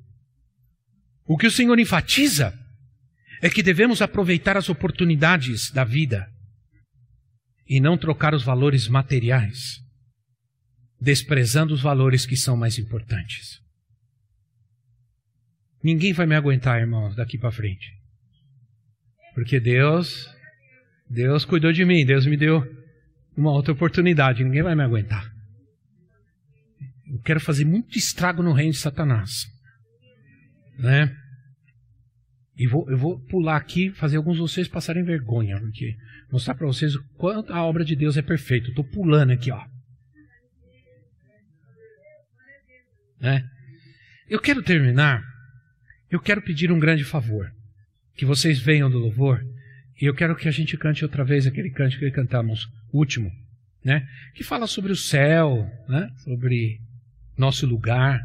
O 1.26 1.38
que 1.38 1.48
o 1.48 1.52
Senhor 1.52 1.78
enfatiza 1.80 2.58
é 3.42 3.50
que 3.50 3.64
devemos 3.64 4.02
aproveitar 4.02 4.58
as 4.58 4.70
oportunidades 4.70 5.72
da 5.72 5.84
vida 5.84 6.28
e 7.70 7.80
não 7.80 7.96
trocar 7.96 8.34
os 8.34 8.44
valores 8.44 8.88
materiais, 8.88 9.80
desprezando 11.00 11.72
os 11.72 11.82
valores 11.82 12.26
que 12.26 12.36
são 12.36 12.58
mais 12.58 12.80
importantes. 12.80 13.62
Ninguém 15.84 16.12
vai 16.12 16.26
me 16.26 16.36
aguentar, 16.36 16.82
irmãos, 16.82 17.16
daqui 17.16 17.38
para 17.38 17.52
frente. 17.52 17.88
Porque 19.36 19.60
Deus, 19.60 20.28
Deus 21.08 21.46
cuidou 21.46 21.72
de 21.72 21.86
mim, 21.86 22.04
Deus 22.04 22.26
me 22.26 22.36
deu 22.36 22.64
uma 23.38 23.52
outra 23.52 23.72
oportunidade, 23.72 24.44
ninguém 24.44 24.64
vai 24.64 24.76
me 24.76 24.84
aguentar. 24.84 25.32
Eu 27.06 27.22
quero 27.22 27.40
fazer 27.40 27.66
muito 27.66 27.98
estrago 27.98 28.42
no 28.42 28.52
reino 28.52 28.72
de 28.72 28.80
Satanás. 28.80 29.46
Né? 30.78 31.16
E 32.58 32.68
vou, 32.68 32.90
eu 32.90 32.98
vou 32.98 33.20
pular 33.26 33.56
aqui, 33.56 33.92
fazer 33.92 34.18
alguns 34.18 34.36
de 34.36 34.42
vocês 34.42 34.68
passarem 34.68 35.04
vergonha, 35.04 35.60
porque 35.60 35.96
mostrar 36.32 36.56
para 36.56 36.68
vocês 36.68 36.96
o 36.96 37.04
quanto 37.18 37.54
a 37.54 37.64
obra 37.64 37.84
de 37.84 37.96
Deus 37.96 38.18
é 38.18 38.22
perfeita. 38.22 38.70
Estou 38.70 38.84
pulando 38.84 39.32
aqui, 39.32 39.52
ó. 39.52 39.66
Né? 43.20 43.44
Eu 44.30 44.40
quero 44.40 44.64
terminar 44.64 45.24
eu 46.10 46.20
quero 46.20 46.42
pedir 46.42 46.72
um 46.72 46.80
grande 46.80 47.04
favor. 47.04 47.54
Que 48.16 48.26
vocês 48.26 48.60
venham 48.60 48.90
do 48.90 48.98
louvor 48.98 49.46
e 50.02 50.06
eu 50.06 50.14
quero 50.14 50.36
que 50.36 50.48
a 50.48 50.52
gente 50.52 50.78
cante 50.78 51.04
outra 51.04 51.24
vez 51.24 51.46
aquele 51.46 51.70
cântico 51.70 52.04
que 52.04 52.12
cantamos, 52.12 52.68
último, 52.92 53.32
né? 53.84 54.08
Que 54.34 54.44
fala 54.44 54.66
sobre 54.66 54.92
o 54.92 54.96
céu, 54.96 55.70
né? 55.88 56.10
Sobre 56.24 56.82
nosso 57.38 57.66
lugar. 57.66 58.20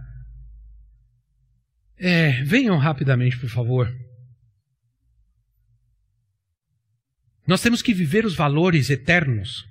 É, 1.96 2.42
venham 2.42 2.76
rapidamente, 2.78 3.38
por 3.38 3.48
favor. 3.48 3.92
Nós 7.46 7.60
temos 7.60 7.82
que 7.82 7.92
viver 7.92 8.24
os 8.24 8.34
valores 8.34 8.90
eternos 8.90 9.66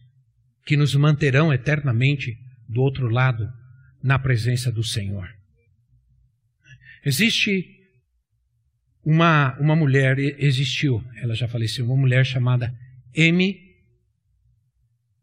que 0.65 0.77
nos 0.77 0.95
manterão 0.95 1.51
eternamente 1.51 2.37
do 2.69 2.81
outro 2.81 3.09
lado, 3.09 3.51
na 4.01 4.19
presença 4.19 4.71
do 4.71 4.83
Senhor. 4.83 5.29
Existe 7.05 7.65
uma, 9.03 9.57
uma 9.59 9.75
mulher 9.75 10.17
existiu, 10.19 11.03
ela 11.17 11.35
já 11.35 11.47
faleceu, 11.47 11.85
uma 11.85 11.97
mulher 11.97 12.25
chamada 12.25 12.73
Amy 13.17 13.59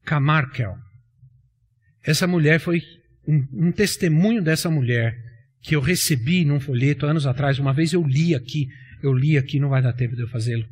Camarkel. 0.04 0.76
Essa 2.02 2.26
mulher 2.26 2.60
foi 2.60 2.82
um, 3.26 3.66
um, 3.68 3.72
testemunho 3.72 4.42
dessa 4.42 4.70
mulher 4.70 5.16
que 5.62 5.76
eu 5.76 5.80
recebi 5.80 6.44
num 6.44 6.60
folheto 6.60 7.06
anos 7.06 7.26
atrás. 7.26 7.58
Uma 7.58 7.72
vez 7.72 7.92
eu 7.92 8.02
li 8.02 8.34
aqui, 8.34 8.68
eu 9.02 9.12
li 9.12 9.36
aqui, 9.36 9.60
não 9.60 9.68
vai 9.68 9.82
dar 9.82 9.92
tempo 9.92 10.16
de 10.16 10.22
eu 10.22 10.28
fazê-lo. 10.28 10.66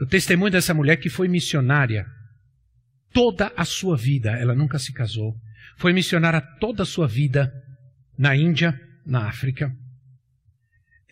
O 0.00 0.06
testemunho 0.06 0.52
dessa 0.52 0.74
mulher 0.74 0.96
que 0.96 1.08
foi 1.08 1.28
missionária 1.28 2.06
toda 3.12 3.52
a 3.56 3.64
sua 3.64 3.96
vida, 3.96 4.30
ela 4.32 4.54
nunca 4.54 4.78
se 4.78 4.92
casou. 4.92 5.34
Foi 5.76 5.92
missionária 5.92 6.40
toda 6.40 6.82
a 6.82 6.86
sua 6.86 7.06
vida 7.06 7.52
na 8.18 8.36
Índia, 8.36 8.78
na 9.04 9.26
África 9.28 9.74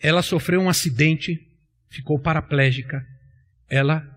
ela 0.01 0.21
sofreu 0.21 0.61
um 0.61 0.69
acidente, 0.69 1.39
ficou 1.89 2.19
paraplégica. 2.19 3.05
Ela 3.67 4.07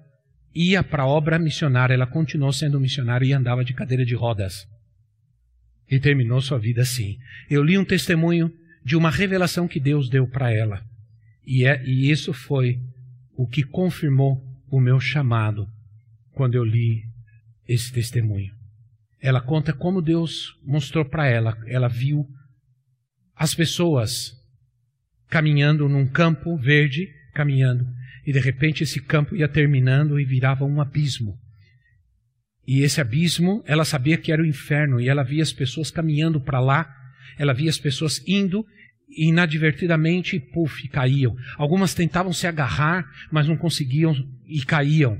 ia 0.54 0.82
para 0.82 1.04
a 1.04 1.06
obra 1.06 1.38
missionária, 1.38 1.94
ela 1.94 2.06
continuou 2.06 2.52
sendo 2.52 2.80
missionária 2.80 3.24
e 3.24 3.32
andava 3.32 3.64
de 3.64 3.72
cadeira 3.72 4.04
de 4.04 4.14
rodas. 4.14 4.66
E 5.90 5.98
terminou 5.98 6.40
sua 6.42 6.58
vida 6.58 6.82
assim. 6.82 7.18
Eu 7.48 7.62
li 7.62 7.78
um 7.78 7.84
testemunho 7.84 8.52
de 8.84 8.96
uma 8.96 9.10
revelação 9.10 9.66
que 9.66 9.80
Deus 9.80 10.10
deu 10.10 10.26
para 10.28 10.52
ela. 10.52 10.84
E, 11.46 11.64
é, 11.64 11.82
e 11.84 12.10
isso 12.10 12.34
foi 12.34 12.78
o 13.34 13.46
que 13.46 13.62
confirmou 13.62 14.44
o 14.70 14.80
meu 14.80 15.00
chamado 15.00 15.66
quando 16.32 16.54
eu 16.54 16.64
li 16.64 17.02
esse 17.66 17.92
testemunho. 17.92 18.52
ela 19.20 19.40
conta 19.40 19.72
como 19.72 20.00
Deus 20.00 20.56
mostrou 20.64 21.04
para 21.04 21.26
ela. 21.26 21.58
Ela 21.66 21.88
viu 21.88 22.24
as 23.34 23.54
pessoas 23.54 24.32
caminhando 25.28 25.88
num 25.88 26.06
campo 26.06 26.56
verde, 26.56 27.08
caminhando, 27.34 27.84
e 28.24 28.32
de 28.32 28.38
repente 28.38 28.82
esse 28.82 29.00
campo 29.00 29.34
ia 29.34 29.48
terminando 29.48 30.18
e 30.18 30.24
virava 30.24 30.64
um 30.64 30.80
abismo. 30.80 31.38
E 32.66 32.82
esse 32.82 33.00
abismo, 33.00 33.62
ela 33.66 33.84
sabia 33.84 34.16
que 34.18 34.30
era 34.30 34.42
o 34.42 34.46
inferno, 34.46 35.00
e 35.00 35.08
ela 35.08 35.22
via 35.22 35.42
as 35.42 35.52
pessoas 35.52 35.90
caminhando 35.90 36.40
para 36.40 36.60
lá, 36.60 36.88
ela 37.38 37.52
via 37.52 37.70
as 37.70 37.78
pessoas 37.78 38.22
indo 38.26 38.64
e 39.08 39.28
inadvertidamente, 39.28 40.38
puf, 40.38 40.86
caíam. 40.88 41.34
Algumas 41.56 41.94
tentavam 41.94 42.32
se 42.32 42.46
agarrar, 42.46 43.04
mas 43.30 43.48
não 43.48 43.56
conseguiam 43.56 44.14
e 44.46 44.62
caíam. 44.62 45.18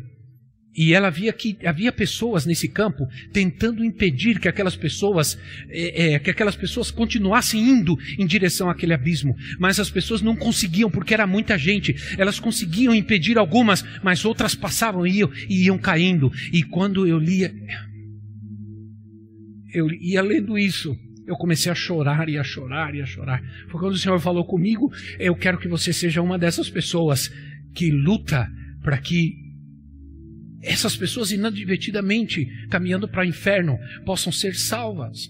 E 0.79 0.95
ela 0.95 1.11
via 1.11 1.33
que 1.33 1.59
havia 1.67 1.91
pessoas 1.91 2.47
nesse 2.47 2.69
campo 2.69 3.09
tentando 3.33 3.85
impedir 3.85 4.39
que 4.39 4.47
aquelas 4.47 4.77
pessoas, 4.77 5.37
é, 5.69 6.13
é, 6.13 6.19
que 6.21 6.31
aquelas 6.31 6.55
pessoas 6.55 6.89
continuassem 6.89 7.61
indo 7.61 7.99
em 8.17 8.25
direção 8.25 8.71
àquele 8.71 8.95
abismo. 8.95 9.35
Mas 9.59 9.81
as 9.81 9.91
pessoas 9.91 10.23
não 10.23 10.37
conseguiam, 10.37 10.89
porque 10.89 11.13
era 11.13 11.27
muita 11.27 11.59
gente. 11.59 11.97
Elas 12.17 12.39
conseguiam 12.39 12.95
impedir 12.95 13.39
algumas, 13.39 13.85
mas 14.05 14.25
outras 14.25 14.55
passavam 14.55 15.05
e 15.05 15.19
iam, 15.19 15.33
e 15.49 15.65
iam 15.65 15.79
caindo. 15.79 16.31
E 16.53 16.63
quando 16.63 17.09
eu 17.09 17.19
lia, 17.19 17.53
eu 19.75 19.91
ia 19.91 20.23
lendo 20.23 20.57
isso, 20.57 20.97
eu 21.29 21.37
comecei 21.37 21.71
a 21.71 21.75
chorar 21.75 22.27
e 22.31 22.39
a 22.39 22.43
chorar 22.43 22.95
e 22.95 23.03
a 23.03 23.07
chorar. 23.07 23.43
Foi 23.69 23.79
quando 23.79 23.93
o 23.93 23.99
Senhor 23.99 24.19
falou 24.19 24.47
comigo: 24.47 24.91
eu 25.19 25.37
quero 25.37 25.59
que 25.59 25.69
você 25.69 25.93
seja 25.93 26.23
uma 26.23 26.39
dessas 26.39 26.71
pessoas 26.71 27.31
que 27.75 27.91
luta 27.91 28.51
para 28.83 28.97
que 28.97 29.37
essas 30.63 30.97
pessoas 30.97 31.31
inadvertidamente 31.31 32.47
caminhando 32.71 33.07
para 33.07 33.21
o 33.21 33.29
inferno 33.29 33.79
possam 34.07 34.33
ser 34.33 34.55
salvas. 34.55 35.29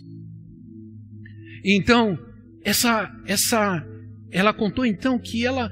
Então, 1.64 2.16
essa 2.64 3.10
essa 3.26 3.84
ela 4.30 4.54
contou 4.54 4.86
então 4.86 5.18
que 5.18 5.44
ela 5.44 5.68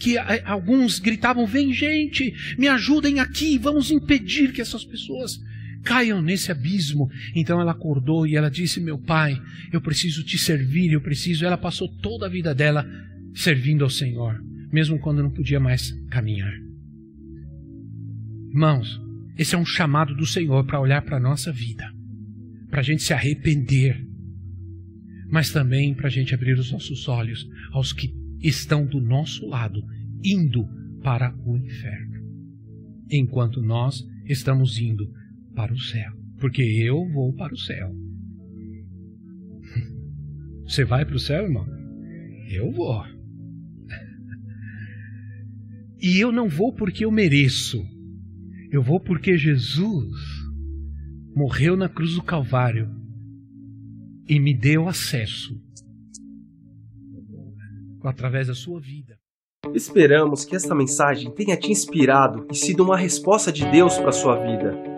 que 0.00 0.18
alguns 0.44 0.98
gritavam: 0.98 1.46
"Vem 1.46 1.72
gente, 1.72 2.34
me 2.58 2.66
ajudem 2.66 3.20
aqui, 3.20 3.56
vamos 3.58 3.92
impedir 3.92 4.52
que 4.52 4.60
essas 4.60 4.84
pessoas 4.84 5.38
caiam 5.84 6.20
nesse 6.22 6.50
abismo". 6.50 7.08
Então 7.34 7.60
ela 7.60 7.72
acordou 7.72 8.26
e 8.26 8.36
ela 8.36 8.50
disse: 8.50 8.80
"Meu 8.80 8.98
pai, 8.98 9.40
eu 9.72 9.80
preciso 9.80 10.24
te 10.24 10.38
servir, 10.38 10.92
eu 10.92 11.00
preciso". 11.00 11.44
Ela 11.44 11.58
passou 11.58 11.88
toda 12.00 12.26
a 12.26 12.30
vida 12.30 12.54
dela 12.54 12.86
servindo 13.34 13.84
ao 13.84 13.90
Senhor, 13.90 14.42
mesmo 14.72 14.98
quando 14.98 15.22
não 15.22 15.30
podia 15.30 15.60
mais 15.60 15.92
caminhar. 16.10 16.52
Irmãos, 18.50 19.00
esse 19.36 19.54
é 19.54 19.58
um 19.58 19.64
chamado 19.64 20.14
do 20.16 20.26
Senhor 20.26 20.64
para 20.64 20.80
olhar 20.80 21.02
para 21.02 21.16
a 21.16 21.20
nossa 21.20 21.52
vida, 21.52 21.84
para 22.68 22.80
a 22.80 22.82
gente 22.82 23.02
se 23.02 23.12
arrepender, 23.12 24.04
mas 25.30 25.50
também 25.50 25.94
para 25.94 26.08
a 26.08 26.10
gente 26.10 26.34
abrir 26.34 26.58
os 26.58 26.72
nossos 26.72 27.06
olhos 27.06 27.46
aos 27.70 27.92
que 27.92 28.12
estão 28.40 28.84
do 28.84 29.00
nosso 29.00 29.46
lado, 29.46 29.80
indo 30.24 30.66
para 31.02 31.32
o 31.44 31.56
inferno, 31.56 32.18
enquanto 33.10 33.62
nós 33.62 34.04
estamos 34.26 34.78
indo 34.78 35.08
para 35.58 35.74
o 35.74 35.80
céu, 35.80 36.12
porque 36.38 36.62
eu 36.62 37.04
vou 37.12 37.34
para 37.34 37.52
o 37.52 37.58
céu. 37.58 37.90
Você 40.62 40.84
vai 40.84 41.04
para 41.04 41.16
o 41.16 41.18
céu, 41.18 41.42
irmão? 41.42 41.66
Eu 42.48 42.70
vou. 42.70 43.02
E 46.00 46.20
eu 46.20 46.30
não 46.30 46.48
vou 46.48 46.72
porque 46.72 47.04
eu 47.04 47.10
mereço. 47.10 47.84
Eu 48.70 48.80
vou 48.80 49.00
porque 49.00 49.36
Jesus 49.36 50.14
morreu 51.34 51.76
na 51.76 51.88
cruz 51.88 52.14
do 52.14 52.22
Calvário 52.22 52.88
e 54.28 54.38
me 54.38 54.56
deu 54.56 54.86
acesso 54.86 55.60
através 58.04 58.46
da 58.46 58.54
sua 58.54 58.80
vida. 58.80 59.18
Esperamos 59.74 60.44
que 60.44 60.54
esta 60.54 60.72
mensagem 60.72 61.34
tenha 61.34 61.56
te 61.56 61.72
inspirado 61.72 62.46
e 62.48 62.54
sido 62.54 62.84
uma 62.84 62.96
resposta 62.96 63.50
de 63.50 63.68
Deus 63.72 63.98
para 63.98 64.10
a 64.10 64.12
sua 64.12 64.36
vida. 64.36 64.97